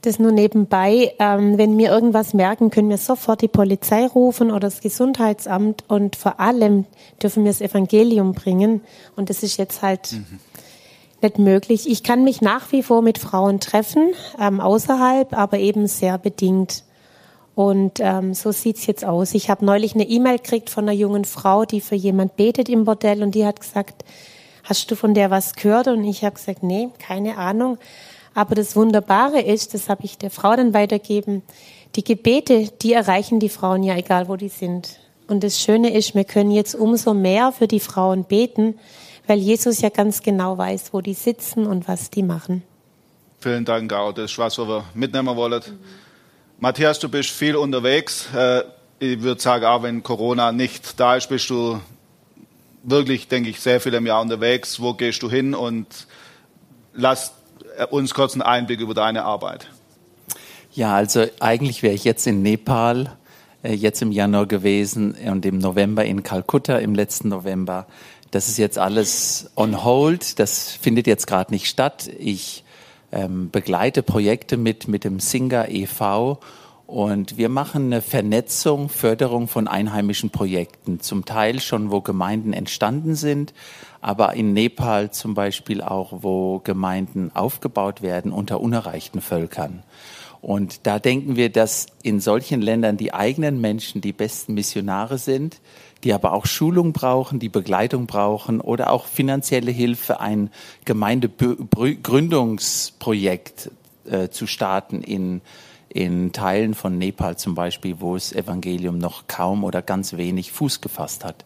[0.03, 1.13] Das nur nebenbei.
[1.17, 6.17] Ähm, wenn wir irgendwas merken, können wir sofort die Polizei rufen oder das Gesundheitsamt und
[6.17, 6.85] vor allem
[7.21, 8.81] dürfen wir das Evangelium bringen.
[9.15, 10.17] Und das ist jetzt halt
[11.21, 11.89] nicht möglich.
[11.89, 16.83] Ich kann mich nach wie vor mit Frauen treffen, ähm, außerhalb, aber eben sehr bedingt.
[17.55, 19.33] Und ähm, so sieht's jetzt aus.
[19.33, 22.83] Ich habe neulich eine E-Mail gekriegt von einer jungen Frau, die für jemand betet im
[22.83, 24.03] Bordell und die hat gesagt,
[24.65, 25.87] hast du von der was gehört?
[25.87, 27.77] Und ich habe gesagt, nee, keine Ahnung.
[28.33, 31.43] Aber das Wunderbare ist, das habe ich der Frau dann weitergeben,
[31.95, 34.97] die Gebete, die erreichen die Frauen ja, egal wo die sind.
[35.27, 38.75] Und das Schöne ist, wir können jetzt umso mehr für die Frauen beten,
[39.27, 42.63] weil Jesus ja ganz genau weiß, wo die sitzen und was die machen.
[43.39, 44.11] Vielen Dank, Gau.
[44.11, 45.61] Das ist was, was wir mitnehmen wollen.
[45.65, 45.79] Mhm.
[46.59, 48.27] Matthias, du bist viel unterwegs.
[48.33, 48.63] Äh,
[48.99, 51.79] ich würde sagen, auch wenn Corona nicht da ist, bist du
[52.83, 54.79] wirklich, denke ich, sehr viel im Jahr unterwegs.
[54.79, 55.55] Wo gehst du hin?
[55.55, 56.07] Und
[56.93, 57.33] lass
[57.89, 59.67] uns kurz einen Einblick über deine Arbeit.
[60.71, 63.15] Ja, also eigentlich wäre ich jetzt in Nepal,
[63.63, 67.85] äh, jetzt im Januar gewesen und im November in Kalkutta, im letzten November.
[68.31, 70.39] Das ist jetzt alles on hold.
[70.39, 72.09] Das findet jetzt gerade nicht statt.
[72.17, 72.63] Ich
[73.11, 76.39] ähm, begleite Projekte mit, mit dem Singer e.V.
[76.87, 80.99] Und wir machen eine Vernetzung, Förderung von einheimischen Projekten.
[80.99, 83.53] Zum Teil schon, wo Gemeinden entstanden sind,
[84.03, 89.83] aber in Nepal zum Beispiel auch, wo Gemeinden aufgebaut werden unter unerreichten Völkern.
[90.41, 95.61] Und da denken wir, dass in solchen Ländern die eigenen Menschen die besten Missionare sind,
[96.03, 100.49] die aber auch Schulung brauchen, die Begleitung brauchen oder auch finanzielle Hilfe, ein
[100.83, 103.71] Gemeindegründungsprojekt
[104.05, 105.39] äh, zu starten in,
[105.87, 110.81] in Teilen von Nepal zum Beispiel, wo das Evangelium noch kaum oder ganz wenig Fuß
[110.81, 111.45] gefasst hat.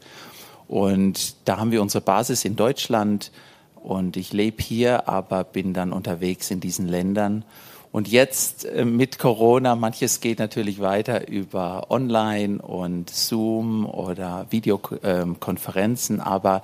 [0.67, 3.31] Und da haben wir unsere Basis in Deutschland.
[3.75, 7.45] Und ich lebe hier, aber bin dann unterwegs in diesen Ländern.
[7.91, 16.19] Und jetzt äh, mit Corona, manches geht natürlich weiter über Online und Zoom oder Videokonferenzen,
[16.19, 16.61] aber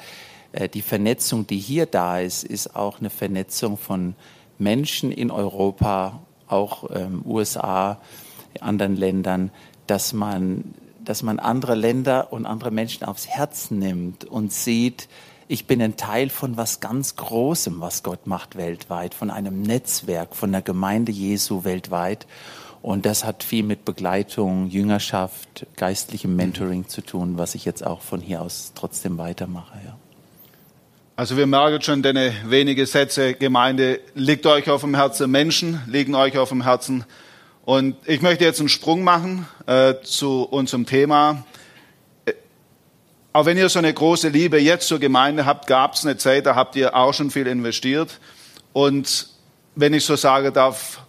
[0.51, 4.15] äh, die Vernetzung, die hier da ist, ist auch eine Vernetzung von
[4.59, 7.99] Menschen in Europa, auch ähm, USA,
[8.59, 9.49] anderen Ländern,
[9.87, 15.07] dass man, dass man andere Länder und andere Menschen aufs Herz nimmt und sieht,
[15.47, 20.35] ich bin ein Teil von was ganz Großem, was Gott macht weltweit, von einem Netzwerk,
[20.35, 22.25] von der Gemeinde Jesu weltweit.
[22.81, 28.01] Und das hat viel mit Begleitung, Jüngerschaft, geistlichem Mentoring zu tun, was ich jetzt auch
[28.01, 29.73] von hier aus trotzdem weitermache.
[29.85, 29.95] Ja.
[31.15, 36.15] Also wir merken schon, deine wenige Sätze, Gemeinde liegt euch auf dem Herzen, Menschen liegen
[36.15, 37.05] euch auf dem Herzen.
[37.65, 41.45] Und ich möchte jetzt einen Sprung machen äh, zu unserem Thema.
[43.31, 46.45] Auch wenn ihr so eine große Liebe jetzt zur Gemeinde habt, gab es eine Zeit,
[46.45, 48.19] da habt ihr auch schon viel investiert.
[48.73, 49.29] Und
[49.75, 51.01] wenn ich so sagen darf,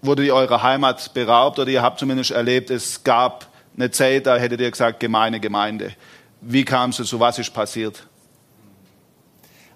[0.00, 4.36] wurde ihr eure Heimat beraubt oder ihr habt zumindest erlebt, es gab eine Zeit, da
[4.36, 5.92] hättet ihr gesagt, gemeine Gemeinde.
[6.40, 7.20] Wie kam es dazu?
[7.20, 8.06] Was ist passiert?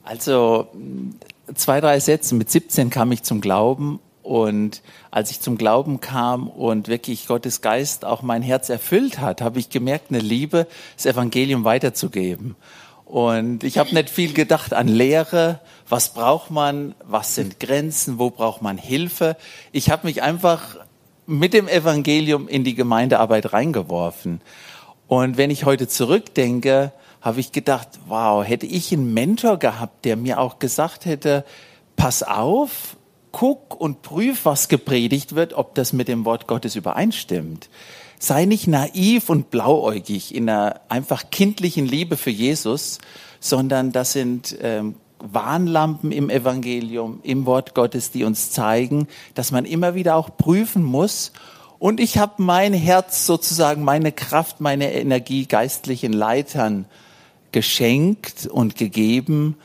[0.03, 0.73] Also
[1.55, 2.35] zwei, drei Sätze.
[2.35, 7.61] Mit 17 kam ich zum Glauben und als ich zum Glauben kam und wirklich Gottes
[7.61, 12.57] Geist auch mein Herz erfüllt hat, habe ich gemerkt, eine Liebe, das Evangelium weiterzugeben.
[13.05, 15.61] Und ich habe nicht viel gedacht an Lehre,
[15.91, 19.37] was braucht man, was sind Grenzen, wo braucht man Hilfe.
[19.73, 20.79] Ich habe mich einfach
[21.27, 24.41] mit dem Evangelium in die Gemeindearbeit reingeworfen.
[25.07, 30.17] Und wenn ich heute zurückdenke, habe ich gedacht, wow, hätte ich einen Mentor gehabt, der
[30.17, 31.45] mir auch gesagt hätte,
[31.95, 32.97] pass auf,
[33.35, 37.69] guck und prüf, was gepredigt wird, ob das mit dem Wort Gottes übereinstimmt.
[38.21, 43.01] Sei nicht naiv und blauäugig in einer einfach kindlichen Liebe für Jesus,
[43.41, 49.65] sondern das sind ähm, Warnlampen im Evangelium, im Wort Gottes, die uns zeigen, dass man
[49.65, 51.33] immer wieder auch prüfen muss.
[51.81, 56.87] Und ich habe mein Herz sozusagen, meine Kraft, meine Energie geistlichen Leitern
[57.51, 59.57] geschenkt und gegeben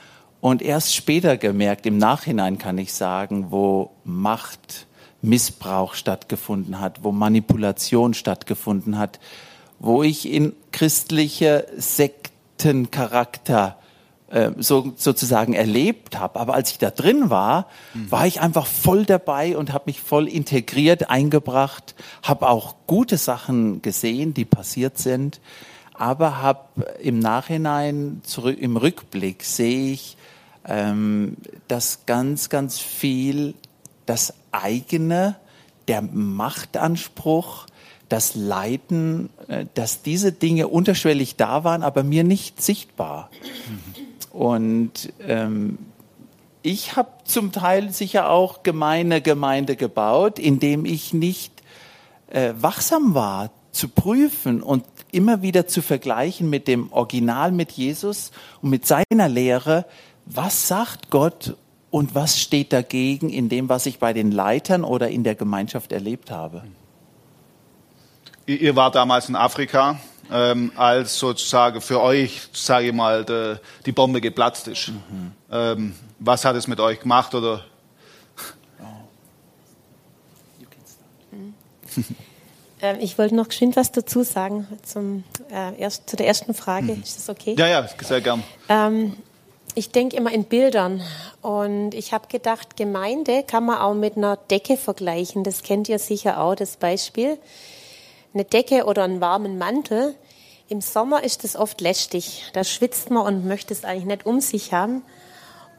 [0.42, 8.14] und erst später gemerkt, im Nachhinein kann ich sagen, wo Machtmissbrauch stattgefunden hat, wo Manipulation
[8.14, 9.20] stattgefunden hat,
[9.80, 13.78] wo ich in christliche Sektencharakter
[14.30, 16.40] äh, so, sozusagen erlebt habe.
[16.40, 18.12] Aber als ich da drin war, mhm.
[18.12, 23.82] war ich einfach voll dabei und habe mich voll integriert, eingebracht, habe auch gute Sachen
[23.82, 25.42] gesehen, die passiert sind,
[25.94, 30.16] aber habe im Nachhinein, zurück, im Rückblick sehe ich,
[30.70, 31.36] ähm,
[31.68, 33.56] dass ganz, ganz viel
[34.06, 35.36] das eigene,
[35.88, 37.66] der Machtanspruch,
[38.08, 43.30] das Leiden, äh, dass diese Dinge unterschwellig da waren, aber mir nicht sichtbar.
[44.32, 45.80] Und ähm,
[46.62, 51.64] ich habe zum Teil sicher auch gemeine Gemeinde gebaut, indem ich nicht
[52.28, 58.32] äh, wachsam war zu prüfen und immer wieder zu vergleichen mit dem Original mit Jesus
[58.62, 59.86] und mit seiner Lehre,
[60.30, 61.56] was sagt Gott
[61.92, 65.92] und was steht dagegen in dem, was ich bei den Leitern oder in der Gemeinschaft
[65.92, 66.64] erlebt habe?
[68.50, 70.00] ihr wart damals in Afrika,
[70.32, 74.90] ähm, als sozusagen für euch, sage ich mal, de, die Bombe geplatzt ist.
[74.90, 75.32] Mhm.
[75.52, 77.64] Ähm, was hat es mit euch gemacht oder?
[82.82, 86.94] Ähm, ich wollte noch geschwind was dazu sagen zum, äh, erst, zu der ersten Frage.
[86.96, 87.04] Mhm.
[87.04, 87.54] Ist das okay?
[87.58, 88.42] Ja, ja, sehr gern.
[89.80, 91.02] Ich denke immer in Bildern
[91.42, 95.46] und ich habe gedacht, Gemeinde kann man auch mit einer Decke vergleichen.
[95.46, 97.38] Das kennt ihr sicher auch, das Beispiel.
[98.34, 100.16] Eine Decke oder einen warmen Mantel.
[100.68, 102.44] Im Sommer ist es oft lästig.
[102.52, 105.02] Da schwitzt man und möchte es eigentlich nicht um sich haben.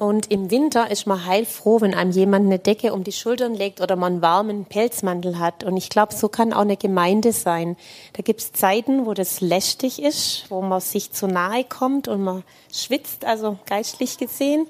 [0.00, 3.82] Und im Winter ist man heilfroh, wenn einem jemand eine Decke um die Schultern legt
[3.82, 5.62] oder man einen warmen Pelzmantel hat.
[5.62, 7.76] Und ich glaube, so kann auch eine Gemeinde sein.
[8.14, 12.22] Da gibt es Zeiten, wo das lästig ist, wo man sich zu nahe kommt und
[12.22, 14.66] man schwitzt, also geistlich gesehen.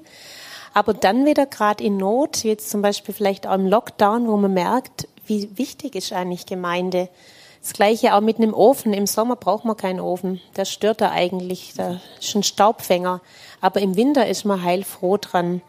[0.73, 4.53] Aber dann wieder gerade in Not, jetzt zum Beispiel vielleicht auch im Lockdown, wo man
[4.53, 7.07] merkt, wie wichtig ist eigentlich Gemeinde.
[7.61, 8.91] Das gleiche auch mit einem Ofen.
[8.93, 10.41] Im Sommer braucht man keinen Ofen.
[10.55, 11.73] Der stört da eigentlich.
[11.77, 13.21] Der ist ein Staubfänger.
[13.61, 15.61] Aber im Winter ist man heilfroh dran.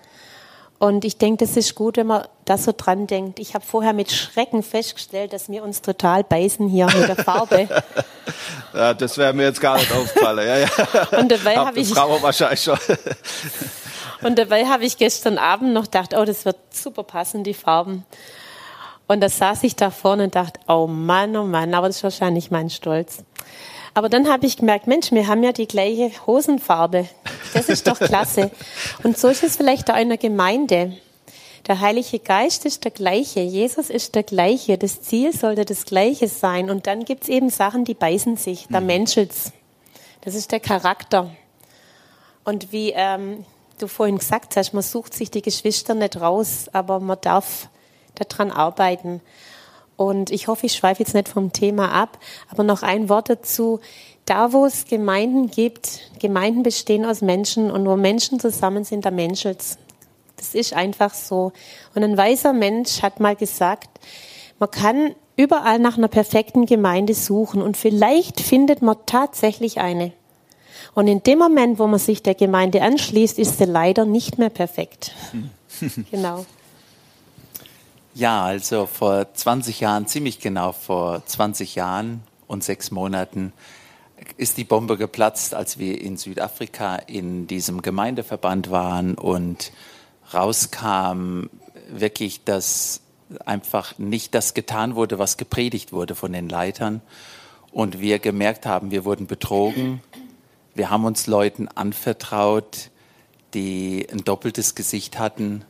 [0.78, 3.38] Und ich denke, das ist gut, wenn man da so dran denkt.
[3.38, 7.68] Ich habe vorher mit Schrecken festgestellt, dass wir uns total beißen hier mit der Farbe.
[8.74, 10.48] ja, das wäre mir jetzt gar nicht aufgefallen.
[10.48, 11.18] Ja, ja.
[11.20, 12.78] Und dabei habe ich Frau wahrscheinlich schon.
[14.22, 18.04] Und dabei habe ich gestern Abend noch gedacht, oh, das wird super passen, die Farben.
[19.12, 22.02] Und da saß ich da vorne und dachte, oh Mann, oh Mann, aber das ist
[22.02, 23.18] wahrscheinlich mein Stolz.
[23.92, 27.06] Aber dann habe ich gemerkt, Mensch, wir haben ja die gleiche Hosenfarbe.
[27.52, 28.50] Das ist doch klasse.
[29.02, 30.96] Und so ist es vielleicht auch in der Gemeinde.
[31.66, 36.28] Der Heilige Geist ist der gleiche, Jesus ist der gleiche, das Ziel sollte das gleiche
[36.28, 36.70] sein.
[36.70, 38.86] Und dann gibt es eben Sachen, die beißen sich, da mhm.
[38.86, 39.52] menschelt's.
[40.22, 41.30] Das ist der Charakter.
[42.44, 43.44] Und wie ähm,
[43.78, 47.68] du vorhin gesagt hast, man sucht sich die Geschwister nicht raus, aber man darf
[48.14, 49.20] daran arbeiten.
[49.96, 52.18] Und ich hoffe, ich schweife jetzt nicht vom Thema ab,
[52.50, 53.80] aber noch ein Wort dazu.
[54.24, 59.10] Da, wo es Gemeinden gibt, Gemeinden bestehen aus Menschen und wo Menschen zusammen sind, da
[59.10, 59.78] menschelt's.
[60.36, 61.52] Das ist einfach so.
[61.94, 63.88] Und ein weiser Mensch hat mal gesagt,
[64.58, 70.12] man kann überall nach einer perfekten Gemeinde suchen und vielleicht findet man tatsächlich eine.
[70.94, 74.50] Und in dem Moment, wo man sich der Gemeinde anschließt, ist sie leider nicht mehr
[74.50, 75.14] perfekt.
[76.10, 76.44] genau.
[78.14, 83.54] Ja, also vor 20 Jahren, ziemlich genau vor 20 Jahren und sechs Monaten
[84.36, 89.72] ist die Bombe geplatzt, als wir in Südafrika in diesem Gemeindeverband waren und
[90.34, 91.44] rauskam
[91.90, 93.00] wirklich, dass
[93.46, 97.00] einfach nicht das getan wurde, was gepredigt wurde von den Leitern.
[97.70, 100.02] Und wir gemerkt haben, wir wurden betrogen.
[100.74, 102.90] Wir haben uns Leuten anvertraut,
[103.54, 105.64] die ein doppeltes Gesicht hatten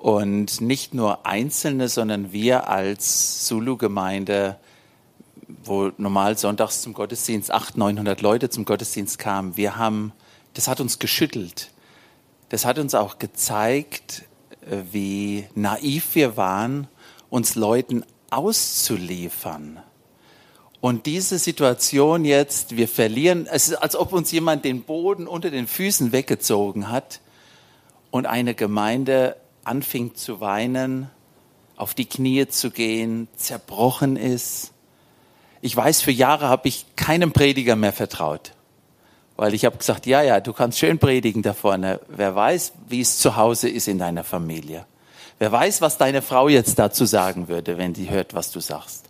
[0.00, 4.56] und nicht nur Einzelne, sondern wir als Zulu-Gemeinde,
[5.62, 10.12] wo normal sonntags zum Gottesdienst 800, 900 Leute zum Gottesdienst kamen, wir haben,
[10.54, 11.70] das hat uns geschüttelt.
[12.48, 14.22] Das hat uns auch gezeigt,
[14.62, 16.88] äh, wie naiv wir waren,
[17.28, 19.80] uns Leuten auszuliefern.
[20.80, 25.50] Und diese Situation jetzt, wir verlieren, es ist, als ob uns jemand den Boden unter
[25.50, 27.20] den Füßen weggezogen hat
[28.10, 29.36] und eine Gemeinde
[29.70, 31.08] anfing zu weinen,
[31.76, 34.72] auf die Knie zu gehen, zerbrochen ist.
[35.62, 38.52] Ich weiß, für Jahre habe ich keinem Prediger mehr vertraut,
[39.36, 42.00] weil ich habe gesagt, ja, ja, du kannst schön predigen da vorne.
[42.08, 44.86] Wer weiß, wie es zu Hause ist in deiner Familie.
[45.38, 49.08] Wer weiß, was deine Frau jetzt dazu sagen würde, wenn sie hört, was du sagst.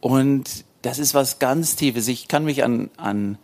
[0.00, 2.06] Und das ist was ganz Tiefes.
[2.06, 3.38] Ich kann mich an, an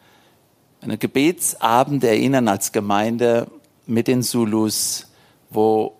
[0.80, 3.48] einen Gebetsabend erinnern als Gemeinde
[3.86, 5.08] mit den Zulus,
[5.50, 5.96] wo,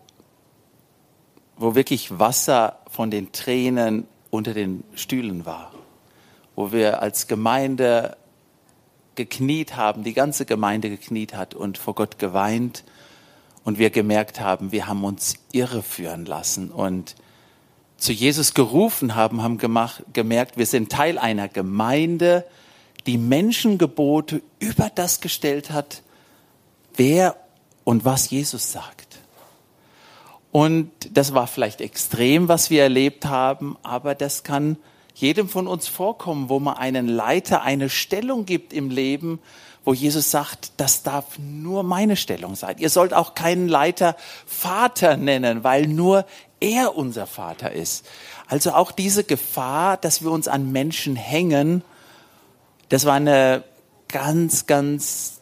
[1.57, 5.73] wo wirklich Wasser von den Tränen unter den Stühlen war,
[6.57, 8.17] wo wir als Gemeinde
[9.15, 12.85] gekniet haben, die ganze Gemeinde gekniet hat und vor Gott geweint
[13.65, 17.15] und wir gemerkt haben, wir haben uns irreführen lassen und
[17.97, 22.45] zu Jesus gerufen haben, haben gemacht, gemerkt, wir sind Teil einer Gemeinde,
[23.07, 26.03] die Menschengebote über das gestellt hat,
[26.97, 27.37] wer
[27.85, 29.14] und was Jesus sagt.
[30.55, 34.77] Und das war vielleicht extrem, was wir erlebt haben, aber das kann
[35.13, 39.41] jedem von uns vorkommen, wo man einen Leiter eine Stellung gibt im Leben,
[39.85, 42.77] wo Jesus sagt, das darf nur meine Stellung sein.
[42.79, 44.15] Ihr sollt auch keinen Leiter
[44.47, 46.25] Vater nennen, weil nur
[46.61, 48.07] er unser Vater ist.
[48.47, 51.83] Also auch diese Gefahr, dass wir uns an Menschen hängen,
[52.91, 53.65] das war eine
[54.07, 55.41] ganz, ganz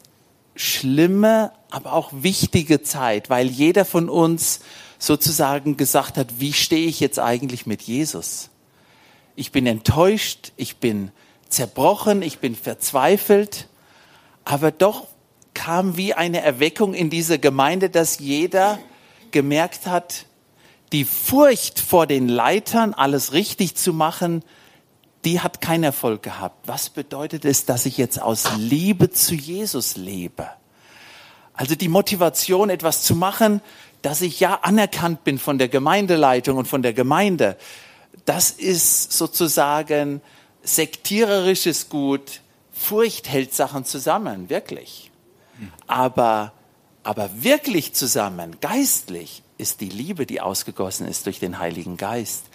[0.57, 4.61] schlimme, aber auch wichtige Zeit, weil jeder von uns
[5.03, 8.51] sozusagen gesagt hat, wie stehe ich jetzt eigentlich mit Jesus?
[9.37, 11.11] ich bin enttäuscht, ich bin
[11.49, 13.69] zerbrochen, ich bin verzweifelt,
[14.45, 15.07] aber doch
[15.55, 18.79] kam wie eine Erweckung in diese Gemeinde, dass jeder
[19.31, 20.27] gemerkt hat,
[20.93, 24.43] die Furcht vor den Leitern, alles richtig zu machen,
[25.25, 26.67] die hat keinen Erfolg gehabt.
[26.67, 30.49] Was bedeutet es, dass ich jetzt aus Liebe zu Jesus lebe?
[31.55, 33.61] Also die Motivation, etwas zu machen,
[34.03, 37.57] dass ich ja anerkannt bin von der Gemeindeleitung und von der Gemeinde,
[38.25, 40.21] das ist sozusagen
[40.63, 42.41] sektiererisches Gut.
[42.73, 45.11] Furcht hält Sachen zusammen, wirklich.
[45.87, 46.53] Aber,
[47.05, 52.47] aber wirklich zusammen, geistlich, ist die Liebe, die ausgegossen ist durch den Heiligen Geist.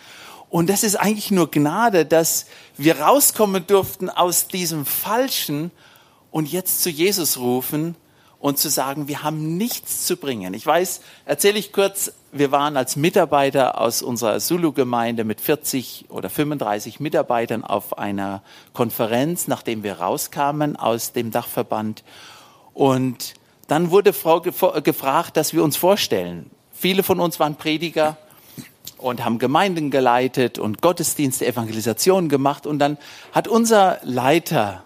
[0.50, 2.46] Und das ist eigentlich nur Gnade, dass
[2.78, 5.72] wir rauskommen durften aus diesem Falschen
[6.32, 7.96] und jetzt zu Jesus rufen
[8.40, 10.54] und zu sagen, wir haben nichts zu bringen.
[10.54, 16.30] Ich weiß, erzähle ich kurz, wir waren als Mitarbeiter aus unserer Zulu-Gemeinde mit 40 oder
[16.30, 22.04] 35 Mitarbeitern auf einer Konferenz, nachdem wir rauskamen aus dem Dachverband.
[22.74, 23.34] Und
[23.68, 26.52] dann wurde Frau gefragt, dass wir uns vorstellen.
[26.72, 28.18] Viele von uns waren Prediger
[28.98, 32.68] und haben Gemeinden geleitet und Gottesdienste, Evangelisation gemacht.
[32.68, 32.98] Und dann
[33.32, 34.84] hat unser Leiter,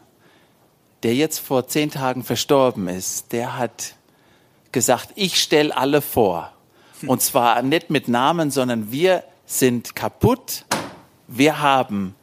[1.04, 3.96] der jetzt vor zehn Tagen verstorben ist, der hat
[4.72, 6.52] gesagt, ich stelle alle vor.
[7.08, 10.66] Und zwar nicht mit Namen, sondern wir sind kaputt.
[11.28, 12.16] Wir haben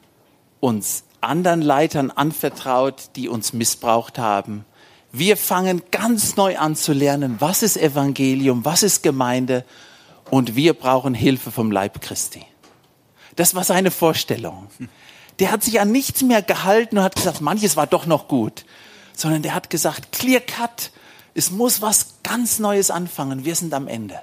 [0.61, 4.65] uns anderen Leitern anvertraut, die uns missbraucht haben.
[5.11, 9.65] Wir fangen ganz neu an zu lernen, was ist Evangelium, was ist Gemeinde
[10.31, 12.45] und wir brauchen Hilfe vom Leib Christi.
[13.35, 14.69] Das war seine Vorstellung.
[15.41, 18.65] Der hat sich an nichts mehr gehalten und hat gesagt, manches war doch noch gut,
[19.15, 20.91] sondern der hat gesagt, clear cut,
[21.35, 24.21] es muss was ganz Neues anfangen, wir sind am Ende.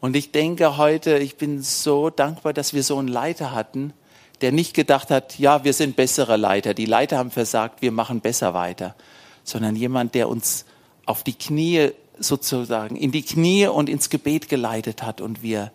[0.00, 3.92] Und ich denke heute, ich bin so dankbar, dass wir so einen Leiter hatten,
[4.40, 8.20] der nicht gedacht hat, ja, wir sind bessere Leiter, die Leiter haben versagt, wir machen
[8.20, 8.96] besser weiter,
[9.44, 10.64] sondern jemand, der uns
[11.06, 15.72] auf die Knie sozusagen, in die Knie und ins Gebet geleitet hat und wir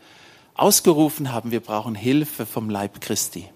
[0.55, 3.49] ausgerufen haben, wir brauchen Hilfe vom Leib Christi.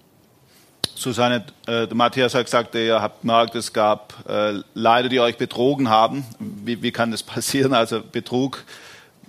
[1.01, 5.89] Susanne, äh, Matthias hat gesagt, ihr habt gemerkt, es gab äh, Leute, die euch betrogen
[5.89, 6.25] haben.
[6.39, 7.73] Wie, wie kann das passieren?
[7.73, 8.63] Also Betrug.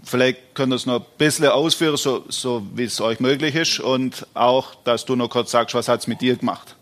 [0.04, 3.80] Vielleicht könnt ihr es noch ein bisschen ausführen, so, so wie es euch möglich ist.
[3.80, 6.76] Und auch, dass du noch kurz sagst, was hat es mit dir gemacht?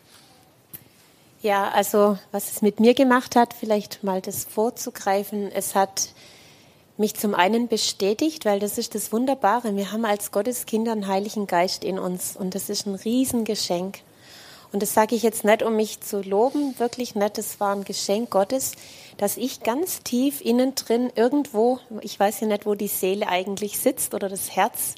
[1.42, 5.50] Ja, also was es mit mir gemacht hat, vielleicht mal das vorzugreifen.
[5.52, 6.08] Es hat
[6.96, 9.76] mich zum einen bestätigt, weil das ist das Wunderbare.
[9.76, 14.00] Wir haben als Gotteskinder einen Heiligen Geist in uns und das ist ein Riesengeschenk.
[14.72, 17.38] Und das sage ich jetzt nicht, um mich zu loben, wirklich nicht.
[17.38, 18.72] Das war ein Geschenk Gottes,
[19.16, 23.78] dass ich ganz tief innen drin irgendwo, ich weiß ja nicht, wo die Seele eigentlich
[23.78, 24.94] sitzt oder das Herz,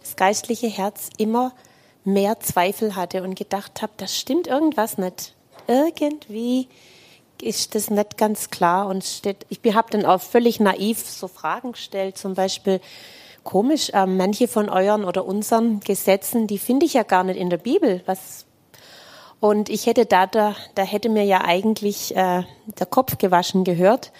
[0.00, 1.52] das geistliche Herz, immer
[2.04, 5.34] mehr Zweifel hatte und gedacht habe, das stimmt irgendwas nicht
[5.66, 6.68] irgendwie
[7.40, 11.72] ist das nicht ganz klar und steht, ich habe dann auch völlig naiv so Fragen
[11.72, 12.80] gestellt, zum Beispiel,
[13.42, 17.50] komisch, äh, manche von euren oder unseren Gesetzen, die finde ich ja gar nicht in
[17.50, 18.00] der Bibel.
[18.06, 18.46] Was,
[19.42, 22.44] und ich hätte da, da, da hätte mir ja eigentlich äh,
[22.78, 24.12] der Kopf gewaschen gehört.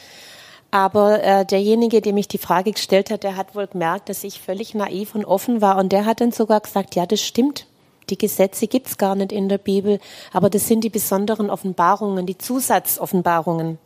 [0.72, 4.40] Aber äh, derjenige, dem ich die Frage gestellt hat, der hat wohl gemerkt, dass ich
[4.40, 5.78] völlig naiv und offen war.
[5.78, 7.68] Und der hat dann sogar gesagt, ja, das stimmt.
[8.10, 10.00] Die Gesetze gibt's gar nicht in der Bibel,
[10.32, 13.78] aber das sind die besonderen Offenbarungen, die Zusatzoffenbarungen.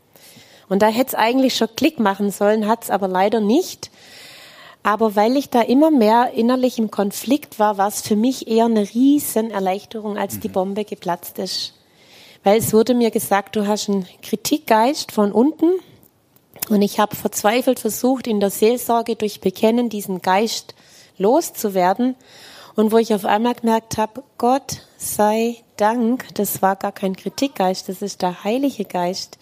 [0.70, 3.90] Und da hätte es eigentlich schon Klick machen sollen, hat's aber leider nicht.
[4.86, 8.66] Aber weil ich da immer mehr innerlich im Konflikt war, war es für mich eher
[8.66, 10.52] eine riesen Erleichterung, als die mhm.
[10.52, 11.74] Bombe geplatzt ist.
[12.44, 15.72] Weil es wurde mir gesagt, du hast einen Kritikgeist von unten.
[16.68, 20.76] Und ich habe verzweifelt versucht, in der Seelsorge durch Bekennen diesen Geist
[21.18, 22.14] loszuwerden.
[22.76, 27.88] Und wo ich auf einmal gemerkt habe, Gott sei Dank, das war gar kein Kritikgeist,
[27.88, 29.36] das ist der Heilige Geist.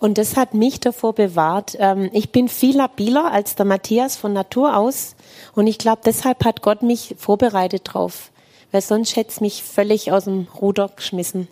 [0.00, 1.76] Und das hat mich davor bewahrt.
[1.78, 5.16] Ähm, ich bin viel labiler als der Matthias von Natur aus.
[5.54, 8.30] Und ich glaube, deshalb hat Gott mich vorbereitet drauf.
[8.72, 11.48] Weil sonst hätte es mich völlig aus dem Ruder geschmissen.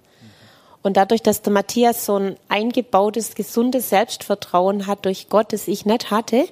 [0.83, 5.87] Und dadurch, dass der Matthias so ein eingebautes, gesundes Selbstvertrauen hat durch Gott, das ich
[5.87, 6.47] nicht hatte,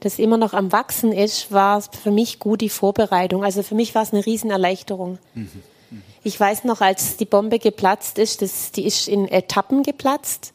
[0.00, 3.44] das immer noch am Wachsen ist, war für mich gut die Vorbereitung.
[3.44, 5.18] Also für mich war es eine Riesenerleichterung.
[5.34, 5.48] Mhm.
[5.90, 6.02] Mhm.
[6.24, 10.52] Ich weiß noch, als die Bombe geplatzt ist, das, die ist in Etappen geplatzt.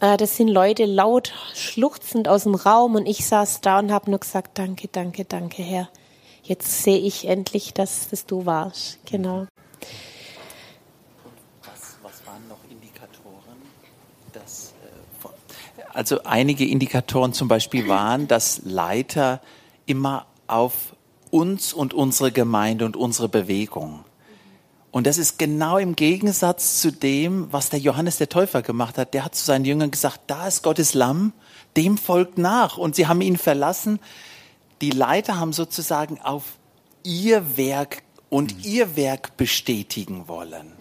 [0.00, 4.10] Äh, das sind Leute laut schluchzend aus dem Raum und ich saß da und habe
[4.10, 5.88] nur gesagt, danke, danke, danke, Herr.
[6.42, 8.98] Jetzt sehe ich endlich, dass das du warst.
[9.06, 9.46] Genau.
[15.92, 19.40] Also einige Indikatoren zum Beispiel waren, dass Leiter
[19.84, 20.94] immer auf
[21.30, 24.04] uns und unsere Gemeinde und unsere Bewegung
[24.90, 29.12] Und das ist genau im Gegensatz zu dem, was der Johannes der Täufer gemacht hat.
[29.12, 31.32] Der hat zu seinen Jüngern gesagt, da ist Gottes Lamm,
[31.76, 32.78] dem folgt nach.
[32.78, 34.00] Und sie haben ihn verlassen.
[34.80, 36.44] Die Leiter haben sozusagen auf
[37.02, 38.62] ihr Werk und mhm.
[38.64, 40.72] ihr Werk bestätigen wollen.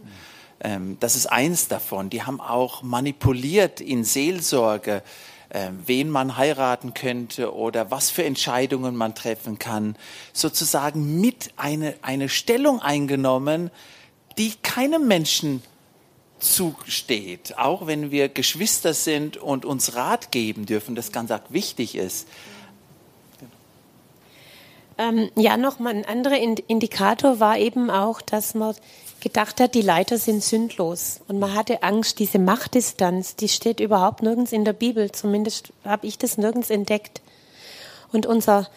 [0.64, 0.97] Mhm.
[0.99, 2.10] das ist eins davon.
[2.10, 5.03] Die haben auch manipuliert in Seelsorge,
[5.49, 9.95] ähm, wen man heiraten könnte oder was für Entscheidungen man treffen kann.
[10.34, 13.72] Sozusagen mit eine, eine Stellung eingenommen,
[14.38, 15.61] die keinem Menschen
[16.39, 22.27] zusteht, auch wenn wir Geschwister sind und uns Rat geben dürfen, das ganz wichtig ist.
[24.99, 28.75] Ähm, ja, nochmal ein anderer Indikator war eben auch, dass man
[29.19, 31.21] gedacht hat, die Leiter sind sündlos.
[31.27, 35.11] Und man hatte Angst, diese Machtdistanz, die steht überhaupt nirgends in der Bibel.
[35.11, 37.21] Zumindest habe ich das nirgends entdeckt.
[38.11, 38.69] Und unser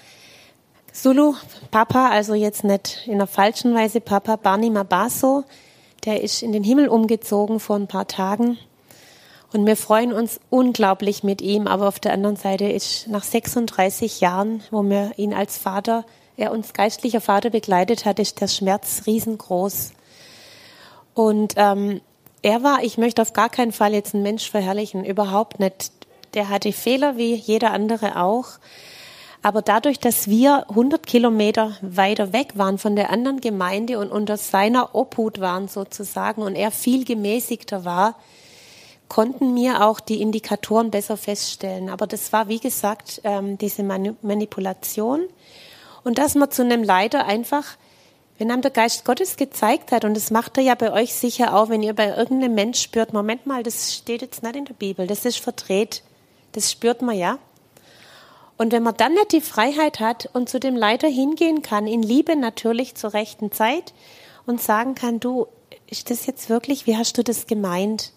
[0.93, 1.34] Zulu
[1.70, 5.45] Papa, also jetzt nicht in der falschen Weise Papa, Barney Mabaso,
[6.05, 8.59] der ist in den Himmel umgezogen vor ein paar Tagen.
[9.53, 11.66] Und wir freuen uns unglaublich mit ihm.
[11.66, 16.05] Aber auf der anderen Seite ist nach 36 Jahren, wo wir ihn als Vater,
[16.36, 19.93] er uns geistlicher Vater begleitet hat, ist der Schmerz riesengroß.
[21.14, 22.01] Und ähm,
[22.43, 25.93] er war, ich möchte auf gar keinen Fall jetzt einen Mensch verherrlichen, überhaupt nicht.
[26.34, 28.47] Der hatte Fehler wie jeder andere auch.
[29.43, 34.36] Aber dadurch, dass wir 100 Kilometer weiter weg waren von der anderen Gemeinde und unter
[34.36, 38.16] seiner Obhut waren sozusagen und er viel gemäßigter war,
[39.09, 41.88] konnten wir auch die Indikatoren besser feststellen.
[41.88, 45.22] Aber das war, wie gesagt, ähm, diese Manipulation.
[46.05, 47.64] Und dass man zu einem Leiter einfach,
[48.38, 51.57] wenn einem der Geist Gottes gezeigt hat, und das macht er ja bei euch sicher
[51.57, 54.74] auch, wenn ihr bei irgendeinem Mensch spürt, Moment mal, das steht jetzt nicht in der
[54.74, 56.03] Bibel, das ist verdreht.
[56.53, 57.38] Das spürt man ja.
[58.61, 62.02] Und wenn man dann nicht die Freiheit hat und zu dem Leiter hingehen kann, in
[62.02, 63.94] Liebe natürlich zur rechten Zeit
[64.44, 65.46] und sagen kann, du,
[65.86, 68.12] ist das jetzt wirklich, wie hast du das gemeint?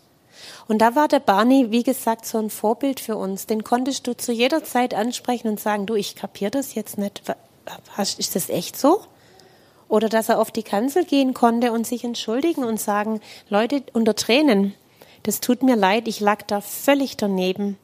[0.68, 3.46] Und da war der Barney, wie gesagt, so ein Vorbild für uns.
[3.46, 7.22] Den konntest du zu jeder Zeit ansprechen und sagen, du, ich kapiere das jetzt nicht.
[8.18, 9.00] Ist das echt so?
[9.88, 14.14] Oder dass er auf die Kanzel gehen konnte und sich entschuldigen und sagen, Leute, unter
[14.14, 14.74] Tränen,
[15.24, 17.78] das tut mir leid, ich lag da völlig daneben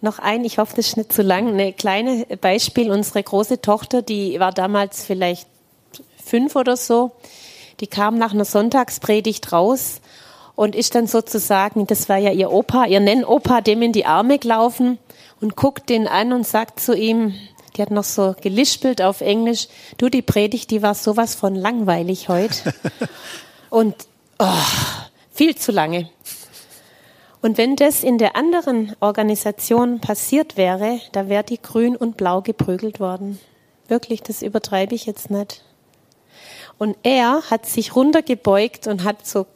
[0.00, 2.90] noch ein, ich hoffe, das ist nicht zu lang, eine kleine Beispiel.
[2.90, 5.46] Unsere große Tochter, die war damals vielleicht
[6.24, 7.12] fünf oder so,
[7.80, 10.00] die kam nach einer Sonntagspredigt raus
[10.54, 14.38] und ist dann sozusagen, das war ja ihr Opa, ihr Nennopa, dem in die Arme
[14.38, 14.98] gelaufen
[15.40, 17.34] und guckt den an und sagt zu ihm,
[17.76, 19.68] die hat noch so gelispelt auf Englisch,
[19.98, 22.74] du, die Predigt, die war sowas von langweilig heute.
[23.70, 23.94] und
[24.40, 24.46] oh,
[25.32, 26.10] viel zu lange.
[27.40, 32.42] Und wenn das in der anderen Organisation passiert wäre, da wäre die grün und blau
[32.42, 33.38] geprügelt worden.
[33.86, 35.62] Wirklich, das übertreibe ich jetzt nicht.
[36.78, 39.46] Und er hat sich runtergebeugt und hat so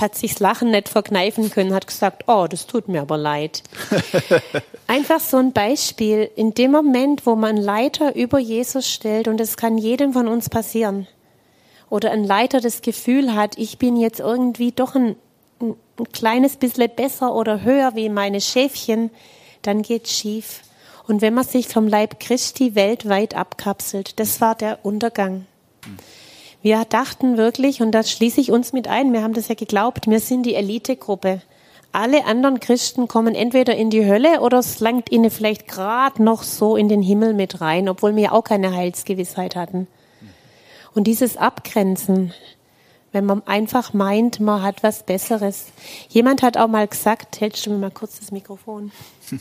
[0.00, 3.62] hat sich das Lachen nicht verkneifen können, hat gesagt, oh, das tut mir aber leid.
[4.86, 9.56] Einfach so ein Beispiel, in dem Moment, wo man Leiter über Jesus stellt, und das
[9.56, 11.06] kann jedem von uns passieren,
[11.88, 15.16] oder ein Leiter das Gefühl hat, ich bin jetzt irgendwie doch ein
[15.60, 15.76] ein,
[16.12, 19.10] kleines bisschen besser oder höher wie meine Schäfchen,
[19.62, 20.62] dann geht's schief.
[21.06, 25.46] Und wenn man sich vom Leib Christi weltweit abkapselt, das war der Untergang.
[26.62, 30.08] Wir dachten wirklich, und das schließe ich uns mit ein, wir haben das ja geglaubt,
[30.08, 31.40] wir sind die Elitegruppe.
[31.92, 36.44] Alle anderen Christen kommen entweder in die Hölle oder es langt ihnen vielleicht gerade noch
[36.44, 39.88] so in den Himmel mit rein, obwohl wir auch keine Heilsgewissheit hatten.
[40.94, 42.32] Und dieses Abgrenzen,
[43.12, 45.66] wenn man einfach meint, man hat was Besseres.
[46.08, 48.92] Jemand hat auch mal gesagt, hältst du mir mal kurz das Mikrofon.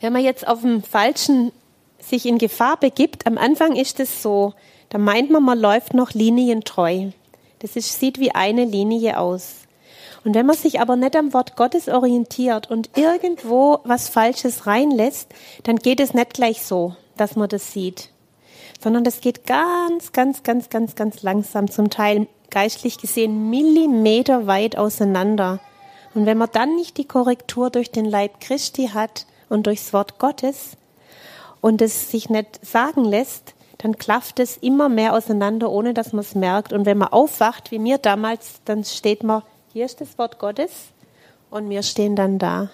[0.00, 1.50] Wenn man jetzt auf dem falschen
[1.98, 4.54] sich in Gefahr begibt, am Anfang ist es so,
[4.90, 7.10] da meint man, man läuft noch linientreu.
[7.58, 9.54] Das ist, sieht wie eine Linie aus.
[10.24, 15.28] Und wenn man sich aber nicht am Wort Gottes orientiert und irgendwo was Falsches reinlässt,
[15.64, 18.10] dann geht es nicht gleich so, dass man das sieht,
[18.78, 24.76] sondern das geht ganz, ganz, ganz, ganz, ganz langsam, zum Teil geistlich gesehen Millimeter weit
[24.76, 25.60] auseinander.
[26.14, 30.18] Und wenn man dann nicht die Korrektur durch den Leib Christi hat und durchs Wort
[30.18, 30.76] Gottes
[31.60, 36.20] und es sich nicht sagen lässt, dann klafft es immer mehr auseinander, ohne dass man
[36.20, 36.72] es merkt.
[36.72, 40.88] Und wenn man aufwacht, wie mir damals, dann steht man, hier ist das Wort Gottes
[41.50, 42.70] und wir stehen dann da.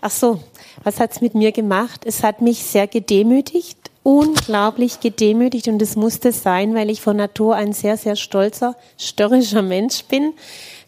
[0.00, 0.40] Ach so,
[0.82, 2.06] was hat's mit mir gemacht?
[2.06, 7.54] Es hat mich sehr gedemütigt, unglaublich gedemütigt und es musste sein, weil ich von Natur
[7.54, 10.32] ein sehr, sehr stolzer, störrischer Mensch bin.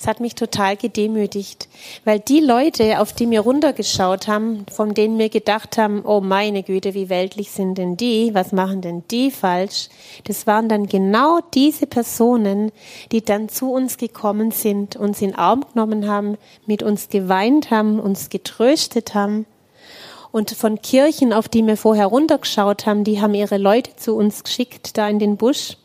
[0.01, 1.69] Es hat mich total gedemütigt,
[2.05, 6.63] weil die Leute, auf die mir runtergeschaut haben, von denen mir gedacht haben, oh meine
[6.63, 9.91] Güte, wie weltlich sind denn die, was machen denn die falsch,
[10.25, 12.73] das waren dann genau diese Personen,
[13.13, 17.71] die dann zu uns gekommen sind, uns in den Arm genommen haben, mit uns geweint
[17.71, 19.47] haben, uns getröstet haben.
[20.33, 24.43] Und von Kirchen, auf die wir vorher runtergeschaut haben, die haben ihre Leute zu uns
[24.43, 25.76] geschickt, da in den Busch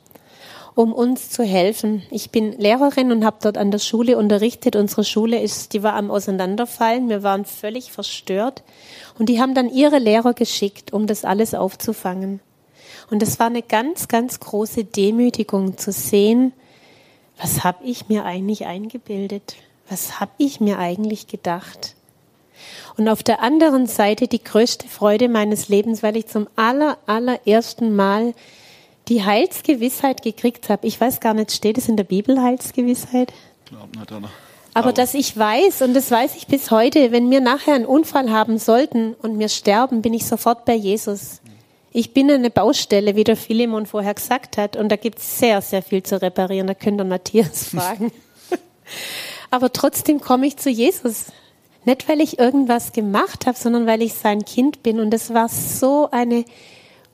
[0.78, 2.04] um uns zu helfen.
[2.12, 4.76] Ich bin Lehrerin und habe dort an der Schule unterrichtet.
[4.76, 7.10] Unsere Schule ist, die war am Auseinanderfallen.
[7.10, 8.62] Wir waren völlig verstört.
[9.18, 12.42] Und die haben dann ihre Lehrer geschickt, um das alles aufzufangen.
[13.10, 16.54] Und es war eine ganz, ganz große Demütigung zu sehen,
[17.42, 19.56] was habe ich mir eigentlich eingebildet?
[19.90, 21.97] Was habe ich mir eigentlich gedacht?
[22.98, 27.96] Und auf der anderen Seite die größte Freude meines Lebens, weil ich zum aller, allerersten
[27.96, 28.34] Mal
[29.08, 30.88] die Heilsgewissheit gekriegt habe.
[30.88, 33.32] Ich weiß gar nicht, steht es in der Bibel Heilsgewissheit?
[33.66, 34.30] Glaub nicht, oder?
[34.74, 37.86] Aber, Aber dass ich weiß, und das weiß ich bis heute, wenn wir nachher einen
[37.86, 41.42] Unfall haben sollten und wir sterben, bin ich sofort bei Jesus.
[41.92, 45.62] Ich bin eine Baustelle, wie der Philemon vorher gesagt hat, und da gibt es sehr,
[45.62, 46.68] sehr viel zu reparieren.
[46.68, 48.12] Da könnt ihr Matthias fragen.
[49.50, 51.28] Aber trotzdem komme ich zu Jesus.
[51.88, 55.00] Nicht, weil ich irgendwas gemacht habe, sondern weil ich sein Kind bin.
[55.00, 56.44] Und es war so eine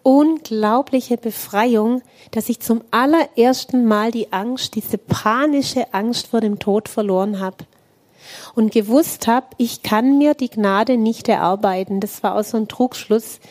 [0.02, 2.02] unglaubliche Befreiung,
[2.32, 7.58] dass ich zum allerersten Mal die Angst, diese panische Angst vor dem Tod verloren habe.
[8.56, 12.00] Und gewusst habe, ich kann mir die Gnade nicht erarbeiten.
[12.00, 13.42] Das war auch so ein Trugschluss.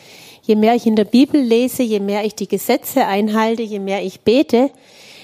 [0.41, 4.03] Je mehr ich in der Bibel lese, je mehr ich die Gesetze einhalte, je mehr
[4.03, 4.71] ich bete,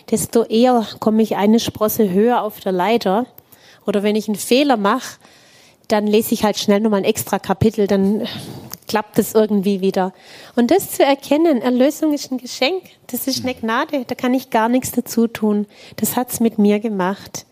[0.10, 3.26] desto eher komme ich eine Sprosse höher auf der Leiter.
[3.86, 5.18] Oder wenn ich einen Fehler mache,
[5.90, 8.26] dann lese ich halt schnell nochmal ein extra Kapitel, dann
[8.88, 10.14] klappt es irgendwie wieder.
[10.56, 14.50] Und das zu erkennen, Erlösung ist ein Geschenk, das ist eine Gnade, da kann ich
[14.50, 15.68] gar nichts dazu tun.
[15.98, 17.46] Das hat's mit mir gemacht.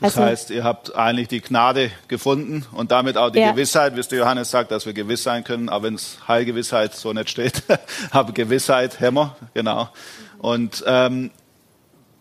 [0.00, 3.52] Das also, heißt, ihr habt eigentlich die Gnade gefunden und damit auch die ja.
[3.52, 6.94] Gewissheit, wie es der Johannes sagt, dass wir gewiss sein können, auch wenn es Heilgewissheit
[6.94, 7.62] so nicht steht.
[8.10, 9.88] Aber Gewissheit, Hämmer, genau.
[10.38, 11.30] Und ähm,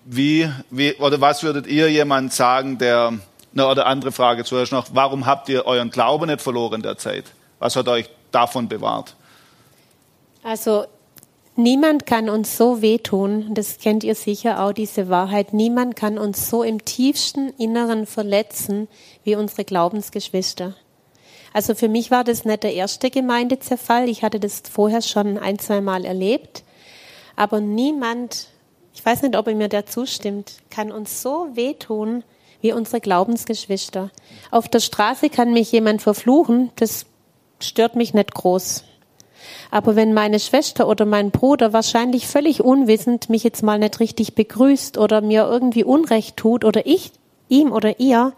[0.06, 3.14] wie, wie, oder was würdet ihr jemand sagen, der,
[3.54, 6.97] eine oder andere Frage zuerst noch, warum habt ihr euren Glauben nicht verloren in der
[6.97, 7.26] Zeit?
[7.60, 9.16] Was hat euch davon bewahrt?
[10.43, 10.86] Also
[11.56, 16.49] niemand kann uns so wehtun, das kennt ihr sicher auch, diese Wahrheit, niemand kann uns
[16.49, 18.88] so im tiefsten Inneren verletzen
[19.24, 20.76] wie unsere Glaubensgeschwister.
[21.54, 25.60] Also für mich war das nicht der erste Gemeindezerfall, ich hatte das vorher schon ein,
[25.60, 26.64] zwei Mal erlebt,
[27.36, 28.47] aber niemand,
[28.93, 32.24] ich weiß nicht, ob er mir da zustimmt, kann uns so wehtun
[32.64, 34.09] wie unsere Glaubensgeschwister.
[34.49, 37.05] Auf der Straße kann mich jemand verfluchen, das
[37.59, 38.86] stört mich nicht groß.
[39.70, 44.34] Aber wenn meine Schwester oder mein Bruder wahrscheinlich völlig unwissend mich jetzt mal nicht richtig
[44.34, 47.11] begrüßt oder mir irgendwie Unrecht tut oder ich
[47.49, 48.34] ihm oder ihr,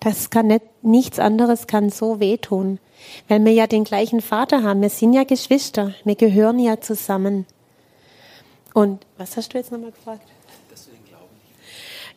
[0.00, 2.78] das kann nicht, nichts anderes kann so wehtun.
[3.28, 4.82] Weil wir ja den gleichen Vater haben.
[4.82, 5.94] Wir sind ja Geschwister.
[6.04, 7.46] Wir gehören ja zusammen.
[8.74, 10.28] Und was hast du jetzt nochmal gefragt?
[10.70, 11.24] Deswegen glauben.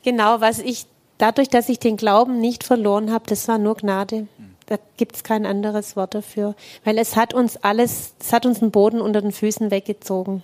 [0.03, 0.85] Genau, was ich,
[1.17, 4.27] dadurch, dass ich den Glauben nicht verloren habe, das war nur Gnade.
[4.67, 6.55] Da gibt es kein anderes Wort dafür.
[6.83, 10.43] Weil es hat uns alles, es hat uns den Boden unter den Füßen weggezogen.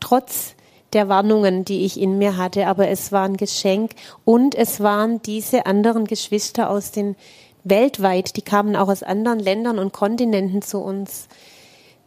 [0.00, 0.54] Trotz
[0.92, 2.66] der Warnungen, die ich in mir hatte.
[2.66, 3.92] Aber es war ein Geschenk.
[4.24, 7.14] Und es waren diese anderen Geschwister aus den
[7.64, 11.28] weltweit, die kamen auch aus anderen Ländern und Kontinenten zu uns,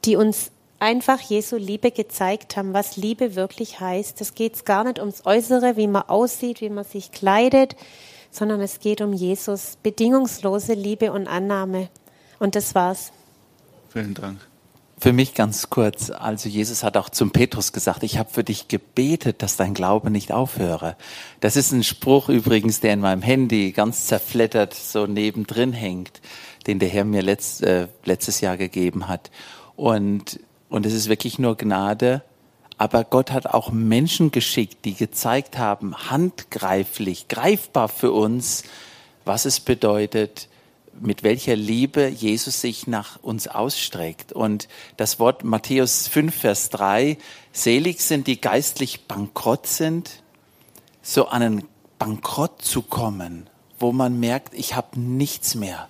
[0.05, 0.51] die uns
[0.83, 4.19] einfach Jesu Liebe gezeigt haben, was Liebe wirklich heißt.
[4.19, 7.77] Es geht gar nicht ums Äußere, wie man aussieht, wie man sich kleidet,
[8.31, 11.87] sondern es geht um Jesus, bedingungslose Liebe und Annahme.
[12.37, 13.13] Und das war's.
[13.93, 14.41] Vielen Dank.
[14.99, 18.67] Für mich ganz kurz, also Jesus hat auch zum Petrus gesagt, ich habe für dich
[18.67, 20.97] gebetet, dass dein Glaube nicht aufhöre.
[21.39, 26.21] Das ist ein Spruch übrigens, der in meinem Handy ganz zerflettert so nebendrin hängt,
[26.67, 29.31] den der Herr mir letzt, äh, letztes Jahr gegeben hat.
[29.77, 30.41] Und,
[30.73, 32.23] und es ist wirklich nur Gnade,
[32.79, 38.63] aber Gott hat auch Menschen geschickt, die gezeigt haben, handgreiflich, greifbar für uns,
[39.23, 40.49] was es bedeutet,
[40.99, 44.33] mit welcher Liebe Jesus sich nach uns ausstreckt.
[44.33, 44.67] Und
[44.97, 47.19] das Wort Matthäus 5, Vers 3,
[47.51, 50.23] selig sind die geistlich bankrott sind,
[51.03, 51.67] so an einen
[51.99, 53.47] Bankrott zu kommen,
[53.77, 55.87] wo man merkt, ich habe nichts mehr.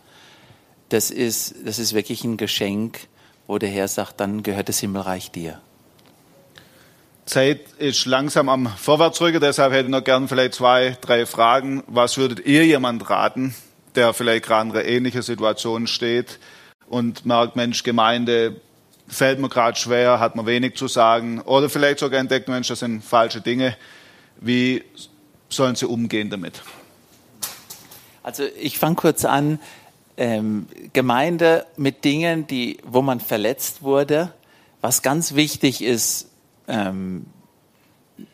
[0.89, 3.07] Das ist, das ist wirklich ein Geschenk,
[3.54, 5.62] wo der Herr sagt, dann gehört das Himmelreich dir.
[7.28, 11.84] Zeit ist langsam am Vorwärtsrücken, deshalb hätte ich noch gern vielleicht zwei, drei Fragen.
[11.86, 13.54] Was würdet ihr jemand raten,
[13.93, 16.39] der vielleicht gerade in einer ähnlichen Situation steht
[16.88, 18.60] und merkt, Mensch, Gemeinde,
[19.08, 21.39] fällt mir gerade schwer, hat man wenig zu sagen.
[21.39, 23.78] Oder vielleicht sogar entdeckt, Mensch, das sind falsche Dinge.
[24.41, 24.84] Wie
[25.47, 26.64] sollen sie umgehen damit?
[28.24, 29.60] Also ich fange kurz an.
[30.16, 34.34] Ähm, Gemeinde mit Dingen, die, wo man verletzt wurde.
[34.82, 36.30] Was ganz wichtig ist,
[36.68, 37.26] ähm,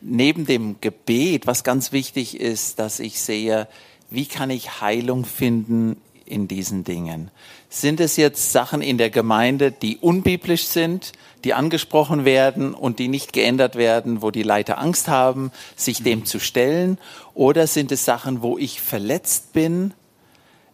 [0.02, 3.68] neben dem Gebet, was ganz wichtig ist, dass ich sehe,
[4.10, 7.32] wie kann ich Heilung finden in diesen Dingen?
[7.70, 11.12] Sind es jetzt Sachen in der Gemeinde, die unbiblisch sind,
[11.44, 16.26] die angesprochen werden und die nicht geändert werden, wo die Leiter Angst haben, sich dem
[16.26, 16.98] zu stellen?
[17.34, 19.94] Oder sind es Sachen, wo ich verletzt bin?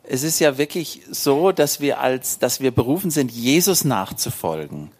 [0.07, 4.91] Es ist ja wirklich so, dass wir als, dass wir berufen sind, Jesus nachzufolgen.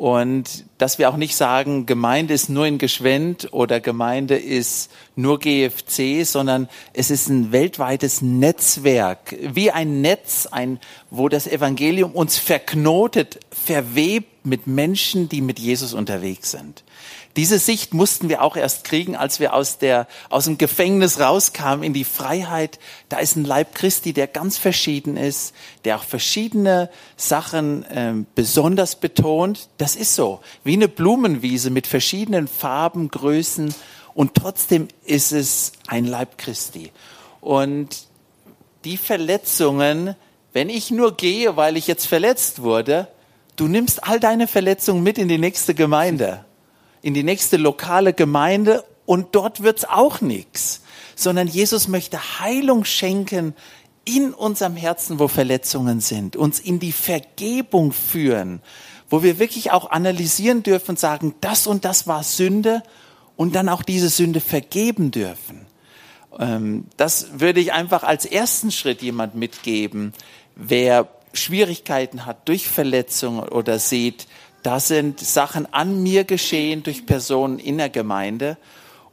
[0.00, 5.38] Und dass wir auch nicht sagen, Gemeinde ist nur in Geschwend oder Gemeinde ist nur
[5.38, 10.80] GFC, sondern es ist ein weltweites Netzwerk, wie ein Netz, ein,
[11.10, 16.82] wo das Evangelium uns verknotet, verwebt mit Menschen, die mit Jesus unterwegs sind.
[17.36, 21.84] Diese Sicht mussten wir auch erst kriegen, als wir aus, der, aus dem Gefängnis rauskamen
[21.84, 22.80] in die Freiheit.
[23.08, 25.54] Da ist ein Leib Christi, der ganz verschieden ist,
[25.84, 29.68] der auch verschiedene Sachen ähm, besonders betont.
[29.78, 33.74] Das ist so, wie eine Blumenwiese mit verschiedenen Farben, Größen
[34.12, 36.90] und trotzdem ist es ein Leib Christi.
[37.40, 38.08] Und
[38.84, 40.16] die Verletzungen,
[40.52, 43.06] wenn ich nur gehe, weil ich jetzt verletzt wurde,
[43.54, 46.44] du nimmst all deine Verletzungen mit in die nächste Gemeinde
[47.02, 50.82] in die nächste lokale Gemeinde und dort wird's auch nichts,
[51.16, 53.54] sondern Jesus möchte Heilung schenken
[54.04, 58.62] in unserem Herzen, wo Verletzungen sind, uns in die Vergebung führen,
[59.08, 62.82] wo wir wirklich auch analysieren dürfen und sagen, das und das war Sünde
[63.36, 65.66] und dann auch diese Sünde vergeben dürfen.
[66.38, 70.12] Ähm, das würde ich einfach als ersten Schritt jemand mitgeben,
[70.56, 74.26] wer Schwierigkeiten hat durch Verletzungen oder sieht,
[74.62, 78.56] da sind Sachen an mir geschehen durch Personen in der Gemeinde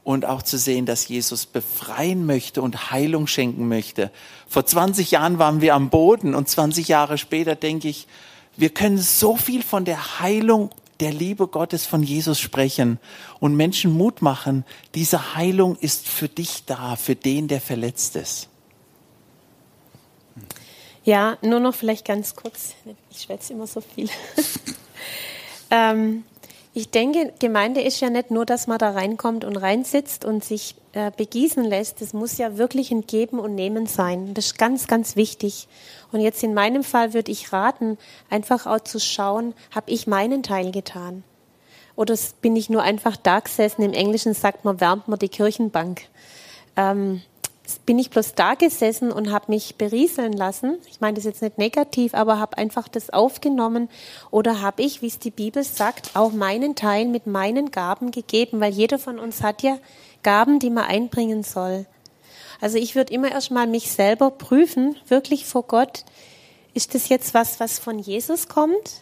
[0.03, 4.11] und auch zu sehen, dass Jesus befreien möchte und Heilung schenken möchte.
[4.47, 8.07] Vor 20 Jahren waren wir am Boden und 20 Jahre später denke ich,
[8.55, 12.99] wir können so viel von der Heilung der Liebe Gottes von Jesus sprechen
[13.39, 14.65] und Menschen Mut machen.
[14.95, 18.49] Diese Heilung ist für dich da, für den, der verletzt ist.
[21.03, 22.75] Ja, nur noch vielleicht ganz kurz.
[23.11, 24.09] Ich schwätze immer so viel.
[25.71, 26.23] Ähm,
[26.73, 30.75] ich denke, Gemeinde ist ja nicht nur, dass man da reinkommt und reinsitzt und sich
[30.93, 32.01] äh, begießen lässt.
[32.03, 34.35] Es muss ja wirklich ein Geben und Nehmen sein.
[34.35, 35.67] Das ist ganz, ganz wichtig.
[36.11, 37.97] Und jetzt in meinem Fall würde ich raten,
[38.29, 41.23] einfach auch zu schauen, habe ich meinen Teil getan?
[41.95, 43.81] Oder bin ich nur einfach da gesessen?
[43.81, 46.03] Im Englischen sagt man, wärmt man die Kirchenbank.
[46.75, 47.23] Ähm,
[47.85, 50.77] bin ich bloß da gesessen und habe mich berieseln lassen.
[50.89, 53.89] Ich meine das jetzt nicht negativ, aber habe einfach das aufgenommen.
[54.31, 58.59] Oder habe ich, wie es die Bibel sagt, auch meinen Teil mit meinen Gaben gegeben,
[58.59, 59.77] weil jeder von uns hat ja
[60.23, 61.85] Gaben, die man einbringen soll.
[62.59, 66.05] Also ich würde immer erstmal mich selber prüfen, wirklich vor Gott,
[66.73, 69.01] ist das jetzt was, was von Jesus kommt?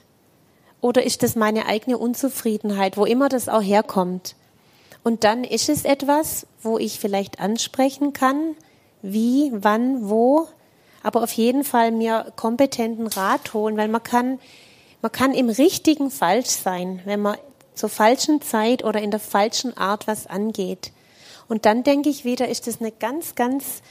[0.81, 4.35] Oder ist das meine eigene Unzufriedenheit, wo immer das auch herkommt?
[5.05, 8.55] Und dann ist es etwas, wo ich vielleicht ansprechen kann,
[9.03, 10.47] wie, wann, wo,
[11.03, 14.39] aber auf jeden Fall mir kompetenten Rat holen, weil man kann,
[15.03, 17.37] man kann im richtigen falsch sein, wenn man
[17.75, 20.91] zur falschen Zeit oder in der falschen Art was angeht.
[21.47, 23.83] Und dann denke ich wieder, ist das eine ganz, ganz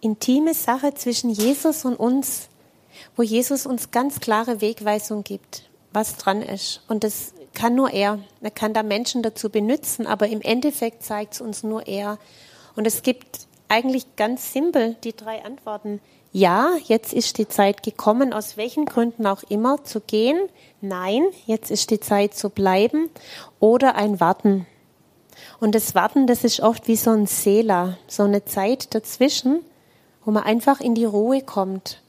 [0.00, 2.48] intime Sache zwischen Jesus und uns,
[3.14, 6.80] wo Jesus uns ganz klare Wegweisung gibt, was dran ist.
[6.88, 8.18] Und das kann nur er.
[8.40, 12.18] Er kann da Menschen dazu benutzen, aber im Endeffekt zeigt es uns nur er.
[12.76, 16.00] Und es gibt eigentlich ganz simpel die drei Antworten.
[16.32, 20.38] Ja, jetzt ist die Zeit gekommen, aus welchen Gründen auch immer, zu gehen.
[20.80, 23.10] Nein, jetzt ist die Zeit zu bleiben.
[23.60, 24.66] Oder ein Warten.
[25.60, 29.60] Und das Warten, das ist oft wie so ein Sela, so eine Zeit dazwischen,
[30.24, 32.00] wo man einfach in die Ruhe kommt.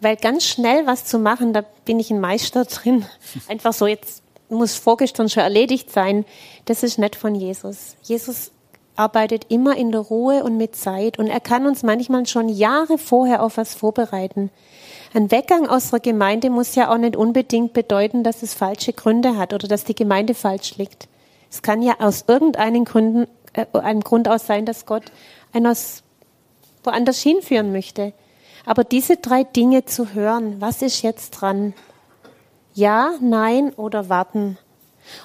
[0.00, 3.04] Weil ganz schnell was zu machen, da bin ich ein Meister drin.
[3.48, 4.21] Einfach so, jetzt
[4.52, 6.24] muss vorgestern schon erledigt sein.
[6.66, 7.96] Das ist nicht von Jesus.
[8.02, 8.52] Jesus
[8.96, 12.98] arbeitet immer in der Ruhe und mit Zeit und er kann uns manchmal schon Jahre
[12.98, 14.50] vorher auf was vorbereiten.
[15.14, 19.36] Ein Weggang aus der Gemeinde muss ja auch nicht unbedingt bedeuten, dass es falsche Gründe
[19.36, 21.08] hat oder dass die Gemeinde falsch liegt.
[21.50, 25.04] Es kann ja aus irgendeinem Gründen, äh, einem Grund aus sein, dass Gott
[25.52, 25.76] einen
[26.82, 28.12] woanders hinführen möchte.
[28.64, 31.74] Aber diese drei Dinge zu hören, was ist jetzt dran?
[32.74, 34.56] Ja, nein oder warten.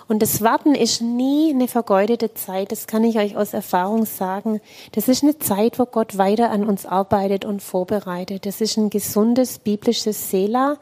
[0.07, 4.59] Und das Warten ist nie eine vergeudete Zeit, das kann ich euch aus Erfahrung sagen.
[4.93, 8.45] Das ist eine Zeit, wo Gott weiter an uns arbeitet und vorbereitet.
[8.45, 10.77] Das ist ein gesundes biblisches Sela,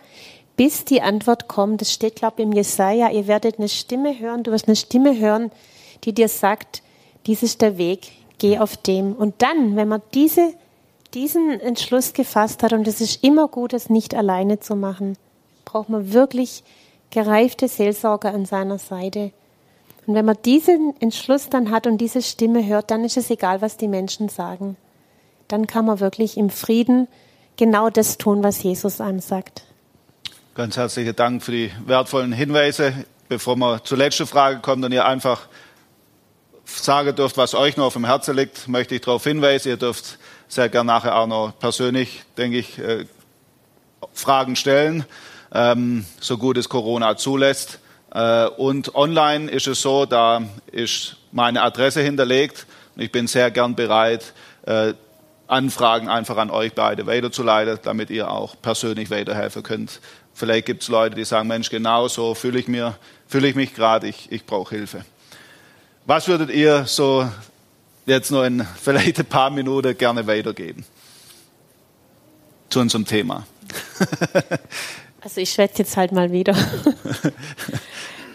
[0.56, 1.82] bis die Antwort kommt.
[1.82, 3.12] Das steht, glaube ich, im Jesaja.
[3.12, 4.44] Ihr werdet eine Stimme hören.
[4.44, 5.52] Du wirst eine Stimme hören,
[6.04, 6.82] die dir sagt,
[7.28, 8.12] dies ist der Weg.
[8.38, 9.14] Geh auf dem.
[9.14, 10.54] Und dann, wenn man diese,
[11.14, 15.18] diesen Entschluss gefasst hat, und es ist immer gut, es nicht alleine zu machen,
[15.76, 16.64] braucht man wirklich
[17.10, 19.34] gereifte Seelsorger an seiner Seite.
[20.08, 23.62] Und wenn man diesen Entschluss dann hat und diese Stimme hört, dann ist es egal,
[23.62, 24.78] was die Menschen sagen.
[25.50, 27.10] Dann kann man wirklich im Frieden
[27.58, 29.64] genau das tun, was Jesus einem sagt.
[30.54, 32.94] Ganz herzlichen Dank für die wertvollen Hinweise.
[33.28, 35.50] Bevor wir zur letzten Frage kommen und ihr einfach
[36.64, 39.68] sagen dürft, was euch noch auf dem Herzen liegt, möchte ich darauf hinweisen.
[39.68, 43.08] Ihr dürft sehr gerne nachher auch noch persönlich, denke ich, äh,
[44.14, 45.04] Fragen stellen,
[45.56, 47.80] ähm, so gut es Corona zulässt.
[48.14, 50.42] Äh, und online ist es so, da
[50.72, 54.34] ist meine Adresse hinterlegt und ich bin sehr gern bereit,
[54.66, 54.94] äh,
[55.48, 60.02] Anfragen einfach an euch beide weiterzuleiten, damit ihr auch persönlich weiterhelfen könnt.
[60.34, 62.98] Vielleicht gibt es Leute, die sagen, Mensch, genau so fühle ich, mir,
[63.28, 65.06] fühle ich mich gerade, ich, ich brauche Hilfe.
[66.06, 67.30] Was würdet ihr so
[68.06, 70.84] jetzt noch in vielleicht ein paar Minuten gerne weitergeben
[72.70, 73.46] zu unserem Thema?
[75.26, 76.56] also ich schwätze jetzt halt mal wieder.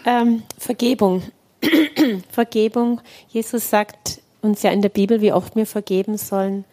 [0.05, 1.21] Ähm, Vergebung.
[2.31, 3.01] Vergebung.
[3.29, 6.65] Jesus sagt uns ja in der Bibel, wie oft wir vergeben sollen.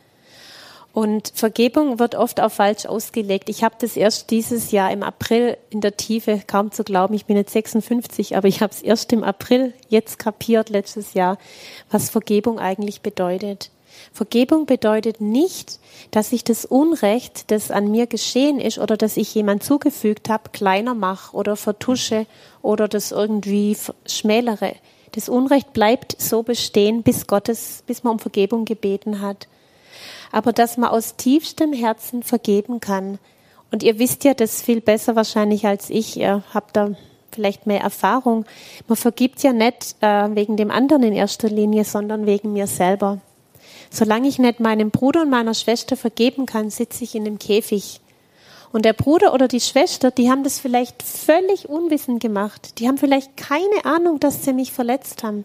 [0.94, 3.50] Und Vergebung wird oft auch falsch ausgelegt.
[3.50, 7.26] Ich habe das erst dieses Jahr im April in der Tiefe, kaum zu glauben, ich
[7.26, 11.38] bin jetzt 56, aber ich habe es erst im April jetzt kapiert, letztes Jahr,
[11.90, 13.70] was Vergebung eigentlich bedeutet.
[14.12, 15.78] Vergebung bedeutet nicht,
[16.11, 20.51] dass ich das Unrecht, das an mir geschehen ist oder das ich jemand zugefügt habe,
[20.53, 22.26] kleiner mache oder vertusche
[22.62, 23.76] oder das irgendwie
[24.07, 24.74] schmälere.
[25.12, 29.49] Das Unrecht bleibt so bestehen, bis Gottes, bis man um Vergebung gebeten hat.
[30.32, 33.18] Aber dass man aus tiefstem Herzen vergeben kann.
[33.70, 36.16] Und ihr wisst ja das viel besser wahrscheinlich als ich.
[36.18, 36.90] Ihr habt da
[37.32, 38.44] vielleicht mehr Erfahrung.
[38.86, 43.20] Man vergibt ja nicht äh, wegen dem anderen in erster Linie, sondern wegen mir selber.
[43.91, 48.01] Solange ich nicht meinem Bruder und meiner Schwester vergeben kann, sitze ich in dem Käfig.
[48.72, 52.78] Und der Bruder oder die Schwester, die haben das vielleicht völlig unwissend gemacht.
[52.78, 55.45] Die haben vielleicht keine Ahnung, dass sie mich verletzt haben.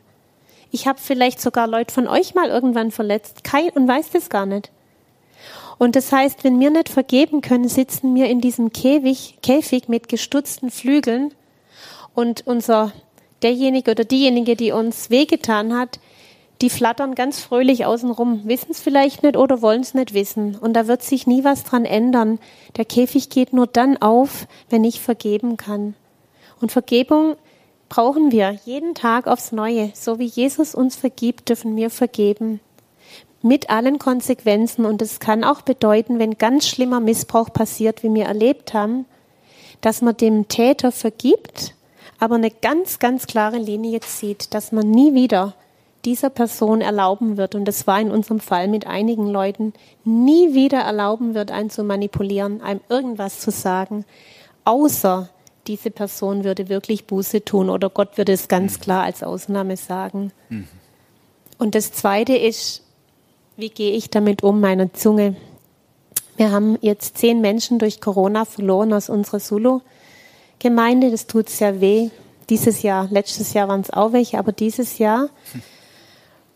[0.71, 4.45] Ich habe vielleicht sogar Leute von euch mal irgendwann verletzt kein, und weiß das gar
[4.45, 4.71] nicht.
[5.77, 10.09] Und das heißt, wenn wir nicht vergeben können, sitzen wir in diesem Käfig, Käfig mit
[10.09, 11.33] gestutzten Flügeln
[12.13, 12.91] und unser
[13.41, 15.99] derjenige oder diejenige, die uns wehgetan hat,
[16.63, 20.55] die flattern ganz fröhlich außenrum, wissen es vielleicht nicht oder wollen es nicht wissen.
[20.55, 22.39] Und da wird sich nie was dran ändern.
[22.77, 25.93] Der Käfig geht nur dann auf, wenn ich vergeben kann.
[26.61, 27.35] Und Vergebung
[27.89, 29.91] brauchen wir jeden Tag aufs Neue.
[29.93, 32.61] So wie Jesus uns vergibt, dürfen wir vergeben.
[33.41, 34.85] Mit allen Konsequenzen.
[34.85, 39.03] Und es kann auch bedeuten, wenn ganz schlimmer Missbrauch passiert, wie wir erlebt haben,
[39.81, 41.75] dass man dem Täter vergibt,
[42.19, 45.55] aber eine ganz, ganz klare Linie zieht, dass man nie wieder
[46.05, 49.73] dieser Person erlauben wird, und das war in unserem Fall mit einigen Leuten,
[50.03, 54.05] nie wieder erlauben wird, einen zu manipulieren, einem irgendwas zu sagen,
[54.65, 55.29] außer
[55.67, 60.33] diese Person würde wirklich Buße tun oder Gott würde es ganz klar als Ausnahme sagen.
[60.49, 60.67] Mhm.
[61.57, 62.83] Und das Zweite ist,
[63.55, 65.37] wie gehe ich damit um, meiner Zunge?
[66.35, 71.11] Wir haben jetzt zehn Menschen durch Corona verloren aus unserer Solo-Gemeinde.
[71.11, 72.09] Das tut sehr weh.
[72.49, 75.29] Dieses Jahr, letztes Jahr waren es auch welche, aber dieses Jahr.
[75.53, 75.61] Hm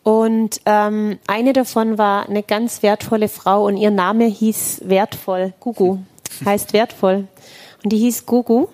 [0.08, 5.98] und ähm, eine davon war eine ganz wertvolle Frau und ihr Name hieß Wertvoll, Gugu,
[6.46, 7.28] heißt Wertvoll.
[7.84, 8.68] Und die hieß Gugu.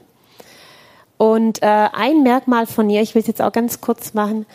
[1.17, 4.45] Und äh, ein Merkmal von ihr, ich will es jetzt auch ganz kurz machen,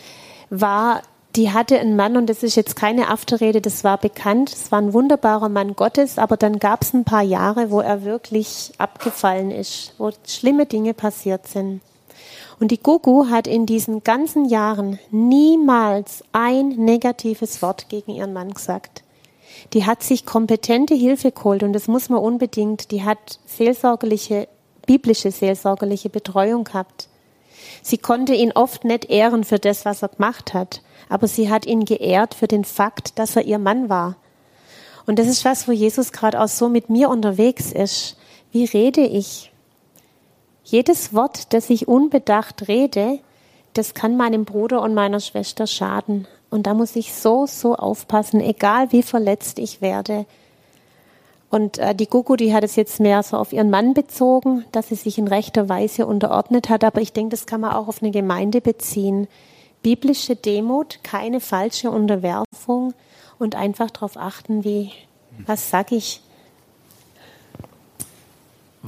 [0.50, 1.02] war,
[1.34, 4.80] die hatte einen Mann, und das ist jetzt keine Afterrede, das war bekannt, es war
[4.80, 9.50] ein wunderbarer Mann Gottes, aber dann gab es ein paar Jahre, wo er wirklich abgefallen
[9.50, 11.80] ist, wo schlimme Dinge passiert sind.
[12.60, 18.52] Und die Gugu hat in diesen ganzen Jahren niemals ein negatives Wort gegen ihren Mann
[18.52, 19.04] gesagt.
[19.72, 22.90] Die hat sich kompetente Hilfe geholt und das muss man unbedingt.
[22.90, 24.48] Die hat seelsorgerliche,
[24.86, 27.08] biblische seelsorgerliche Betreuung gehabt.
[27.82, 31.66] Sie konnte ihn oft nicht ehren für das, was er gemacht hat, aber sie hat
[31.66, 34.16] ihn geehrt für den Fakt, dass er ihr Mann war.
[35.06, 38.16] Und das ist was, wo Jesus gerade auch so mit mir unterwegs ist.
[38.52, 39.52] Wie rede ich?
[40.70, 43.20] Jedes Wort, das ich unbedacht rede,
[43.72, 46.28] das kann meinem Bruder und meiner Schwester schaden.
[46.50, 50.26] Und da muss ich so, so aufpassen, egal wie verletzt ich werde.
[51.48, 54.88] Und äh, die Gugu, die hat es jetzt mehr so auf ihren Mann bezogen, dass
[54.88, 56.84] sie sich in rechter Weise unterordnet hat.
[56.84, 59.26] Aber ich denke, das kann man auch auf eine Gemeinde beziehen.
[59.82, 62.92] Biblische Demut, keine falsche Unterwerfung
[63.38, 64.92] und einfach darauf achten, wie,
[65.46, 66.20] was sag ich,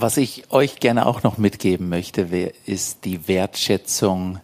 [0.02, 2.22] Was ich euch gerne auch noch mitgeben möchte,
[2.64, 4.40] ist die Wertschätzung,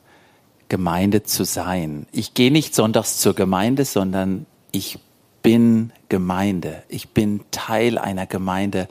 [0.68, 2.06] Gemeinde zu sein.
[2.12, 4.98] Ich gehe nicht sonntags zur Gemeinde, sondern ich
[5.40, 6.82] bin Gemeinde.
[6.90, 8.86] Ich bin Teil einer Gemeinde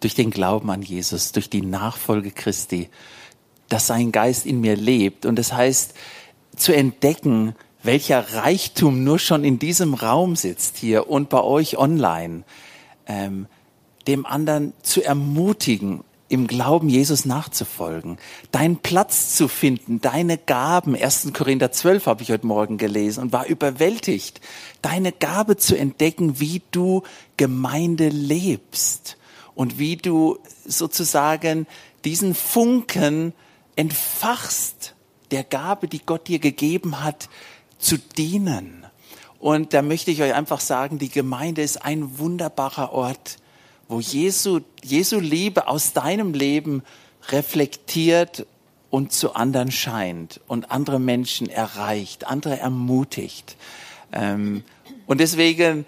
[0.00, 2.88] durch den Glauben an Jesus, durch die Nachfolge Christi,
[3.68, 5.26] dass sein Geist in mir lebt.
[5.26, 5.92] Und das heißt,
[6.56, 12.44] zu entdecken, welcher Reichtum nur schon in diesem Raum sitzt hier und bei euch online,
[13.06, 13.48] ähm,
[14.06, 18.18] dem anderen zu ermutigen, im Glauben Jesus nachzufolgen,
[18.50, 20.96] deinen Platz zu finden, deine Gaben.
[20.96, 21.32] 1.
[21.32, 24.40] Korinther 12 habe ich heute Morgen gelesen und war überwältigt,
[24.82, 27.02] deine Gabe zu entdecken, wie du
[27.36, 29.16] Gemeinde lebst
[29.54, 31.66] und wie du sozusagen
[32.04, 33.32] diesen Funken
[33.76, 34.94] entfachst
[35.30, 37.28] der Gabe, die Gott dir gegeben hat,
[37.78, 38.86] zu dienen.
[39.38, 43.38] Und da möchte ich euch einfach sagen, die Gemeinde ist ein wunderbarer Ort,
[43.88, 46.82] wo Jesu, Jesu Liebe aus deinem Leben
[47.28, 48.46] reflektiert
[48.90, 53.56] und zu anderen scheint und andere Menschen erreicht, andere ermutigt.
[54.12, 54.62] Ähm,
[55.06, 55.86] und deswegen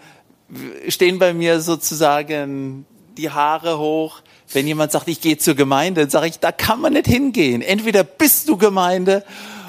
[0.89, 2.87] stehen bei mir sozusagen
[3.17, 4.23] die Haare hoch.
[4.53, 7.63] Wenn jemand sagt, ich gehe zur Gemeinde, dann sage ich, da kann man nicht hingehen.
[7.63, 9.25] Entweder bist du Gemeinde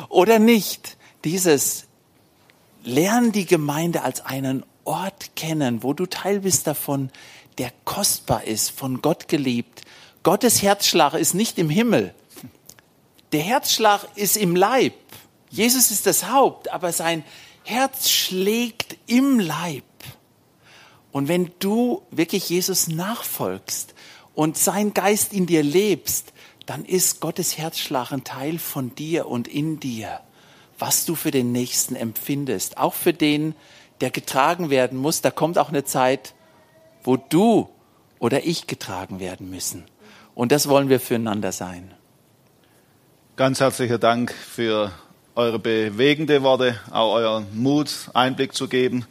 [0.08, 0.98] oder nicht.
[1.26, 1.86] Dieses
[2.84, 7.12] Lern die Gemeinde als einen Ort kennen, wo du Teil bist davon,
[7.60, 9.82] der kostbar ist, von Gott geliebt.
[10.24, 12.16] Gottes Herzschlag ist nicht im Himmel.
[13.32, 14.94] Der Herzschlag ist im Leib.
[15.50, 17.24] Jesus ist das Haupt, aber sein
[17.64, 19.84] Herz schlägt im Leib.
[21.12, 23.94] Und wenn du wirklich Jesus nachfolgst
[24.34, 26.34] und sein Geist in dir lebst,
[26.66, 30.22] dann ist Gottes Herzschlag ein Teil von dir und in dir,
[30.78, 32.78] was du für den Nächsten empfindest.
[32.78, 33.56] Auch für den,
[34.02, 35.22] der getragen werden muss.
[35.22, 36.36] Da kommt auch eine Zeit,
[37.04, 37.70] wo du
[38.20, 39.86] oder ich getragen werden müssen.
[40.36, 41.94] Und das wollen wir füreinander sein.
[43.36, 44.92] Ganz herzlichen Dank für
[45.36, 49.06] eure bewegende Worte, auch euren Mut, Einblick zu geben.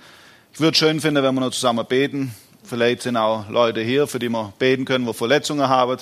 [0.53, 2.34] Ich würde es schön finden, wenn wir noch zusammen beten.
[2.62, 5.99] Vielleicht sind auch Leute hier, für die wir beten können, wo Verletzungen haben.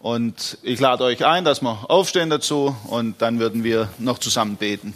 [0.00, 4.56] Und ich lade euch ein, dass wir aufstehen dazu und dann würden wir noch zusammen
[4.56, 4.94] beten.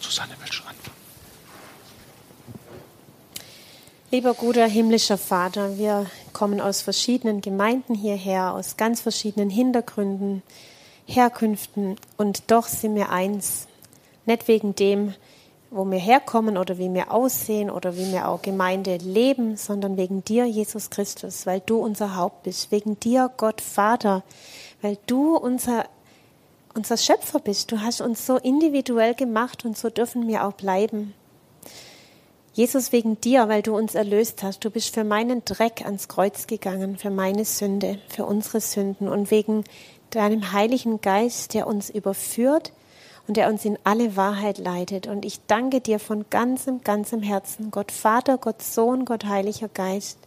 [0.00, 0.96] Susanne will schon anfangen.
[4.10, 10.42] Lieber guter himmlischer Vater, wir kommen aus verschiedenen Gemeinden hierher, aus ganz verschiedenen Hintergründen,
[11.04, 13.66] Herkünften und doch sind wir eins.
[14.24, 15.12] Nicht wegen dem,
[15.70, 20.24] wo wir herkommen oder wie wir aussehen oder wie wir auch Gemeinde leben, sondern wegen
[20.24, 24.22] dir, Jesus Christus, weil du unser Haupt bist, wegen dir, Gott Vater,
[24.80, 25.84] weil du unser,
[26.74, 27.72] unser Schöpfer bist.
[27.72, 31.12] Du hast uns so individuell gemacht und so dürfen wir auch bleiben.
[32.58, 34.64] Jesus, wegen dir, weil du uns erlöst hast.
[34.64, 39.30] Du bist für meinen Dreck ans Kreuz gegangen, für meine Sünde, für unsere Sünden und
[39.30, 39.62] wegen
[40.10, 42.72] deinem Heiligen Geist, der uns überführt
[43.28, 45.06] und der uns in alle Wahrheit leitet.
[45.06, 50.18] Und ich danke dir von ganzem, ganzem Herzen, Gott Vater, Gott Sohn, Gott Heiliger Geist,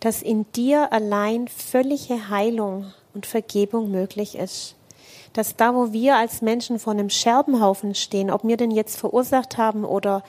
[0.00, 4.74] dass in dir allein völlige Heilung und Vergebung möglich ist.
[5.34, 9.56] Dass da, wo wir als Menschen vor einem Scherbenhaufen stehen, ob wir den jetzt verursacht
[9.56, 10.24] haben oder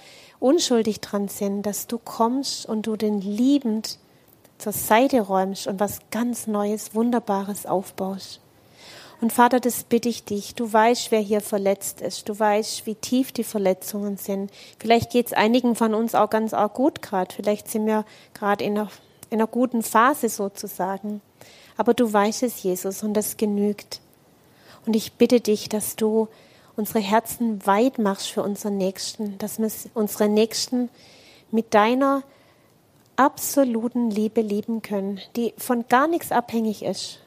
[0.46, 3.98] unschuldig dran sind, dass du kommst und du den liebend
[4.60, 8.40] zur Seite räumst und was ganz Neues, Wunderbares aufbaust.
[9.22, 10.54] Und Vater, das bitte ich dich.
[10.54, 12.30] Du weißt, wer hier verletzt ist.
[12.30, 14.52] Du weißt, wie tief die Verletzungen sind.
[14.80, 17.34] Vielleicht geht es einigen von uns auch ganz auch gut gerade.
[17.34, 18.78] Vielleicht sind wir gerade in
[19.32, 21.22] in einer guten Phase sozusagen.
[21.76, 24.00] Aber du weißt es, Jesus, und das genügt.
[24.86, 26.28] Und ich bitte dich, dass du
[26.78, 30.90] unsere Herzen weit machst für unseren Nächsten, dass wir unsere Nächsten
[31.52, 32.24] mit deiner
[33.16, 37.20] absoluten Liebe lieben können, die von gar nichts abhängig ist.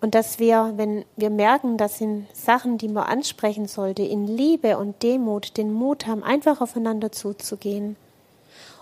[0.00, 4.78] Und dass wir, wenn wir merken, das sind Sachen, die man ansprechen sollte, in Liebe
[4.78, 7.96] und Demut den Mut haben, einfach aufeinander zuzugehen.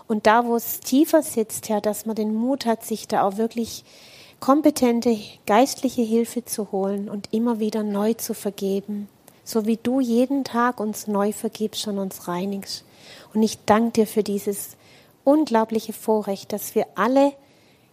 [0.07, 3.37] Und da, wo es tiefer sitzt, Herr, dass man den Mut hat, sich da auch
[3.37, 3.83] wirklich
[4.39, 9.09] kompetente geistliche Hilfe zu holen und immer wieder neu zu vergeben
[9.47, 12.83] so wie du jeden Tag uns neu vergibst und uns reinigst.
[13.33, 14.75] Und ich danke dir für dieses
[15.23, 17.31] unglaubliche Vorrecht, dass wir alle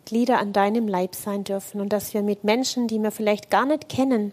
[0.05, 3.67] Glieder an deinem Leib sein dürfen und dass wir mit Menschen, die wir vielleicht gar
[3.67, 4.33] nicht kennen,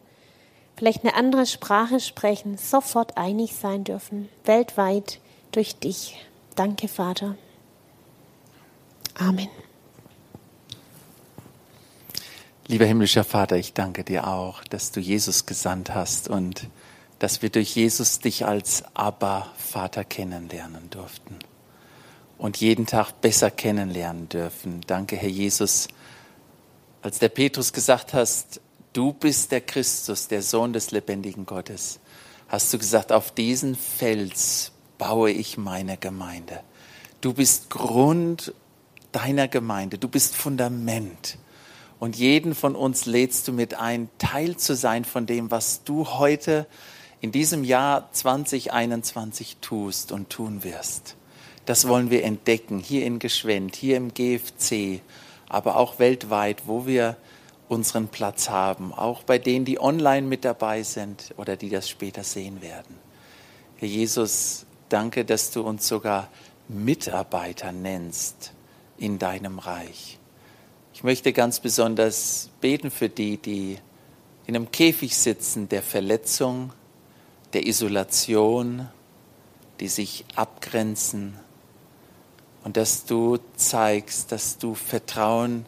[0.76, 5.20] vielleicht eine andere Sprache sprechen, sofort einig sein dürfen, weltweit
[5.52, 6.18] durch dich.
[6.56, 7.36] Danke, Vater.
[9.14, 9.48] Amen.
[12.66, 16.68] Lieber himmlischer Vater, ich danke dir auch, dass du Jesus gesandt hast und
[17.22, 21.38] dass wir durch Jesus dich als Abba Vater kennenlernen durften
[22.40, 24.82] und jeden Tag besser kennenlernen dürfen.
[24.88, 25.88] Danke, Herr Jesus,
[27.04, 28.60] Als der Petrus gesagt hast,
[28.94, 32.00] du bist der Christus, der Sohn des lebendigen Gottes,
[32.48, 36.62] hast du gesagt, auf diesen Fels baue ich meine Gemeinde.
[37.22, 38.52] Du bist Grund
[39.12, 41.38] deiner Gemeinde, du bist Fundament.
[42.00, 46.08] Und jeden von uns lädst du mit ein, Teil zu sein von dem, was du
[46.08, 46.66] heute
[47.22, 51.16] in diesem Jahr 2021 tust und tun wirst.
[51.66, 55.02] Das wollen wir entdecken, hier in Geschwend, hier im GFC,
[55.48, 57.16] aber auch weltweit, wo wir
[57.70, 62.24] unseren Platz haben, auch bei denen, die online mit dabei sind oder die das später
[62.24, 62.96] sehen werden.
[63.78, 66.28] Herr Jesus, danke, dass du uns sogar
[66.68, 68.52] Mitarbeiter nennst
[68.98, 70.18] in deinem Reich.
[70.94, 73.78] Ich möchte ganz besonders beten für die, die
[74.48, 76.74] in einem Käfig sitzen der Verletzung,
[77.54, 78.88] der Isolation,
[79.80, 81.38] die sich abgrenzen.
[82.64, 85.66] Und dass du zeigst, dass du Vertrauen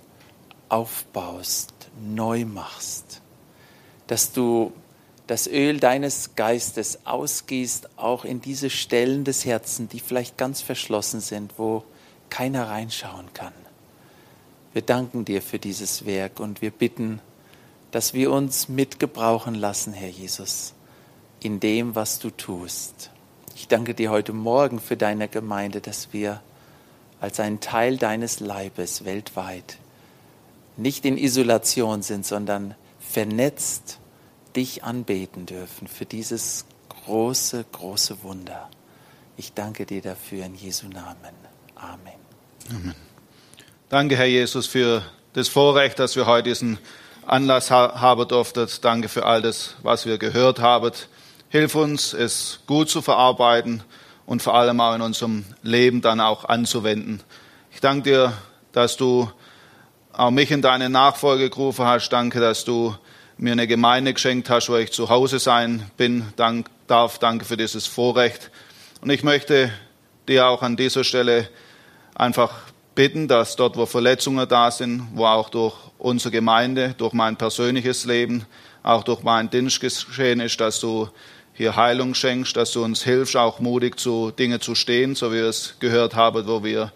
[0.69, 3.21] aufbaust, neu machst,
[4.07, 4.71] dass du
[5.27, 11.21] das Öl deines Geistes ausgießt, auch in diese Stellen des Herzens, die vielleicht ganz verschlossen
[11.21, 11.83] sind, wo
[12.29, 13.53] keiner reinschauen kann.
[14.73, 17.19] Wir danken dir für dieses Werk und wir bitten,
[17.91, 20.73] dass wir uns mitgebrauchen lassen, Herr Jesus,
[21.45, 23.11] in dem, was du tust.
[23.55, 26.41] Ich danke dir heute Morgen für deine Gemeinde, dass wir
[27.21, 29.77] als ein Teil deines Leibes weltweit
[30.75, 33.99] nicht in Isolation sind, sondern vernetzt
[34.55, 38.69] dich anbeten dürfen für dieses große, große Wunder.
[39.37, 41.35] Ich danke dir dafür in Jesu Namen.
[41.75, 42.13] Amen.
[42.69, 42.95] Amen.
[43.89, 46.79] Danke, Herr Jesus, für das Vorrecht, dass wir heute diesen
[47.25, 48.67] Anlass haben durften.
[48.81, 50.91] Danke für all das, was wir gehört haben.
[51.53, 53.83] Hilf uns, es gut zu verarbeiten
[54.25, 57.21] und vor allem auch in unserem Leben dann auch anzuwenden.
[57.71, 58.33] Ich danke dir,
[58.71, 59.29] dass du
[60.13, 62.09] auch mich in deine Nachfolge gerufen hast.
[62.09, 62.95] Danke, dass du
[63.37, 67.19] mir eine Gemeinde geschenkt hast, wo ich zu Hause sein bin, dank, darf.
[67.19, 68.49] Danke für dieses Vorrecht.
[69.01, 69.71] Und ich möchte
[70.27, 71.47] dir auch an dieser Stelle
[72.15, 72.51] einfach
[72.95, 78.05] bitten, dass dort, wo Verletzungen da sind, wo auch durch unsere Gemeinde, durch mein persönliches
[78.05, 78.47] Leben,
[78.81, 81.09] auch durch meinen Dienst geschehen ist, dass du
[81.53, 85.35] hier Heilung schenkst, dass du uns hilfst, auch mutig zu Dingen zu stehen, so wie
[85.35, 86.91] wir es gehört haben, wo wir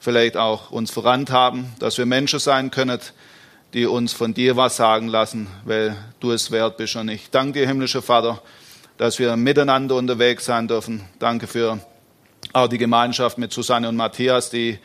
[0.00, 2.98] vielleicht auch uns verrannt haben, dass wir Menschen sein können,
[3.72, 7.60] die uns von dir was sagen lassen, weil du es wert bist und ich danke
[7.60, 8.42] dir, himmlischer Vater,
[8.98, 11.02] dass wir miteinander unterwegs sein dürfen.
[11.18, 11.78] Danke für
[12.52, 14.78] auch die Gemeinschaft mit Susanne und Matthias, die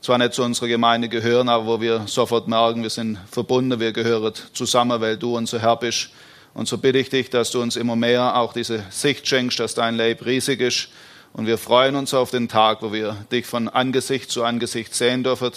[0.00, 3.92] zwar nicht zu unserer Gemeinde gehören, aber wo wir sofort merken, wir sind verbunden, wir
[3.92, 6.10] gehören zusammen, weil du unser Herr bist.
[6.54, 9.74] Und so bitte ich dich, dass du uns immer mehr auch diese Sicht schenkst, dass
[9.74, 10.88] dein Leib riesig ist.
[11.32, 15.22] Und wir freuen uns auf den Tag, wo wir dich von Angesicht zu Angesicht sehen
[15.22, 15.52] dürfen,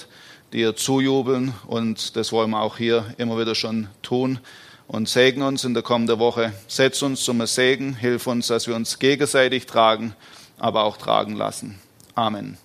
[0.53, 1.53] dir zujubeln.
[1.65, 4.39] Und das wollen wir auch hier immer wieder schon tun.
[4.87, 6.53] Und segne uns in der kommenden Woche.
[6.67, 7.95] Setz uns zum Segen.
[7.95, 10.15] Hilf uns, dass wir uns gegenseitig tragen,
[10.59, 11.79] aber auch tragen lassen.
[12.13, 12.57] Amen.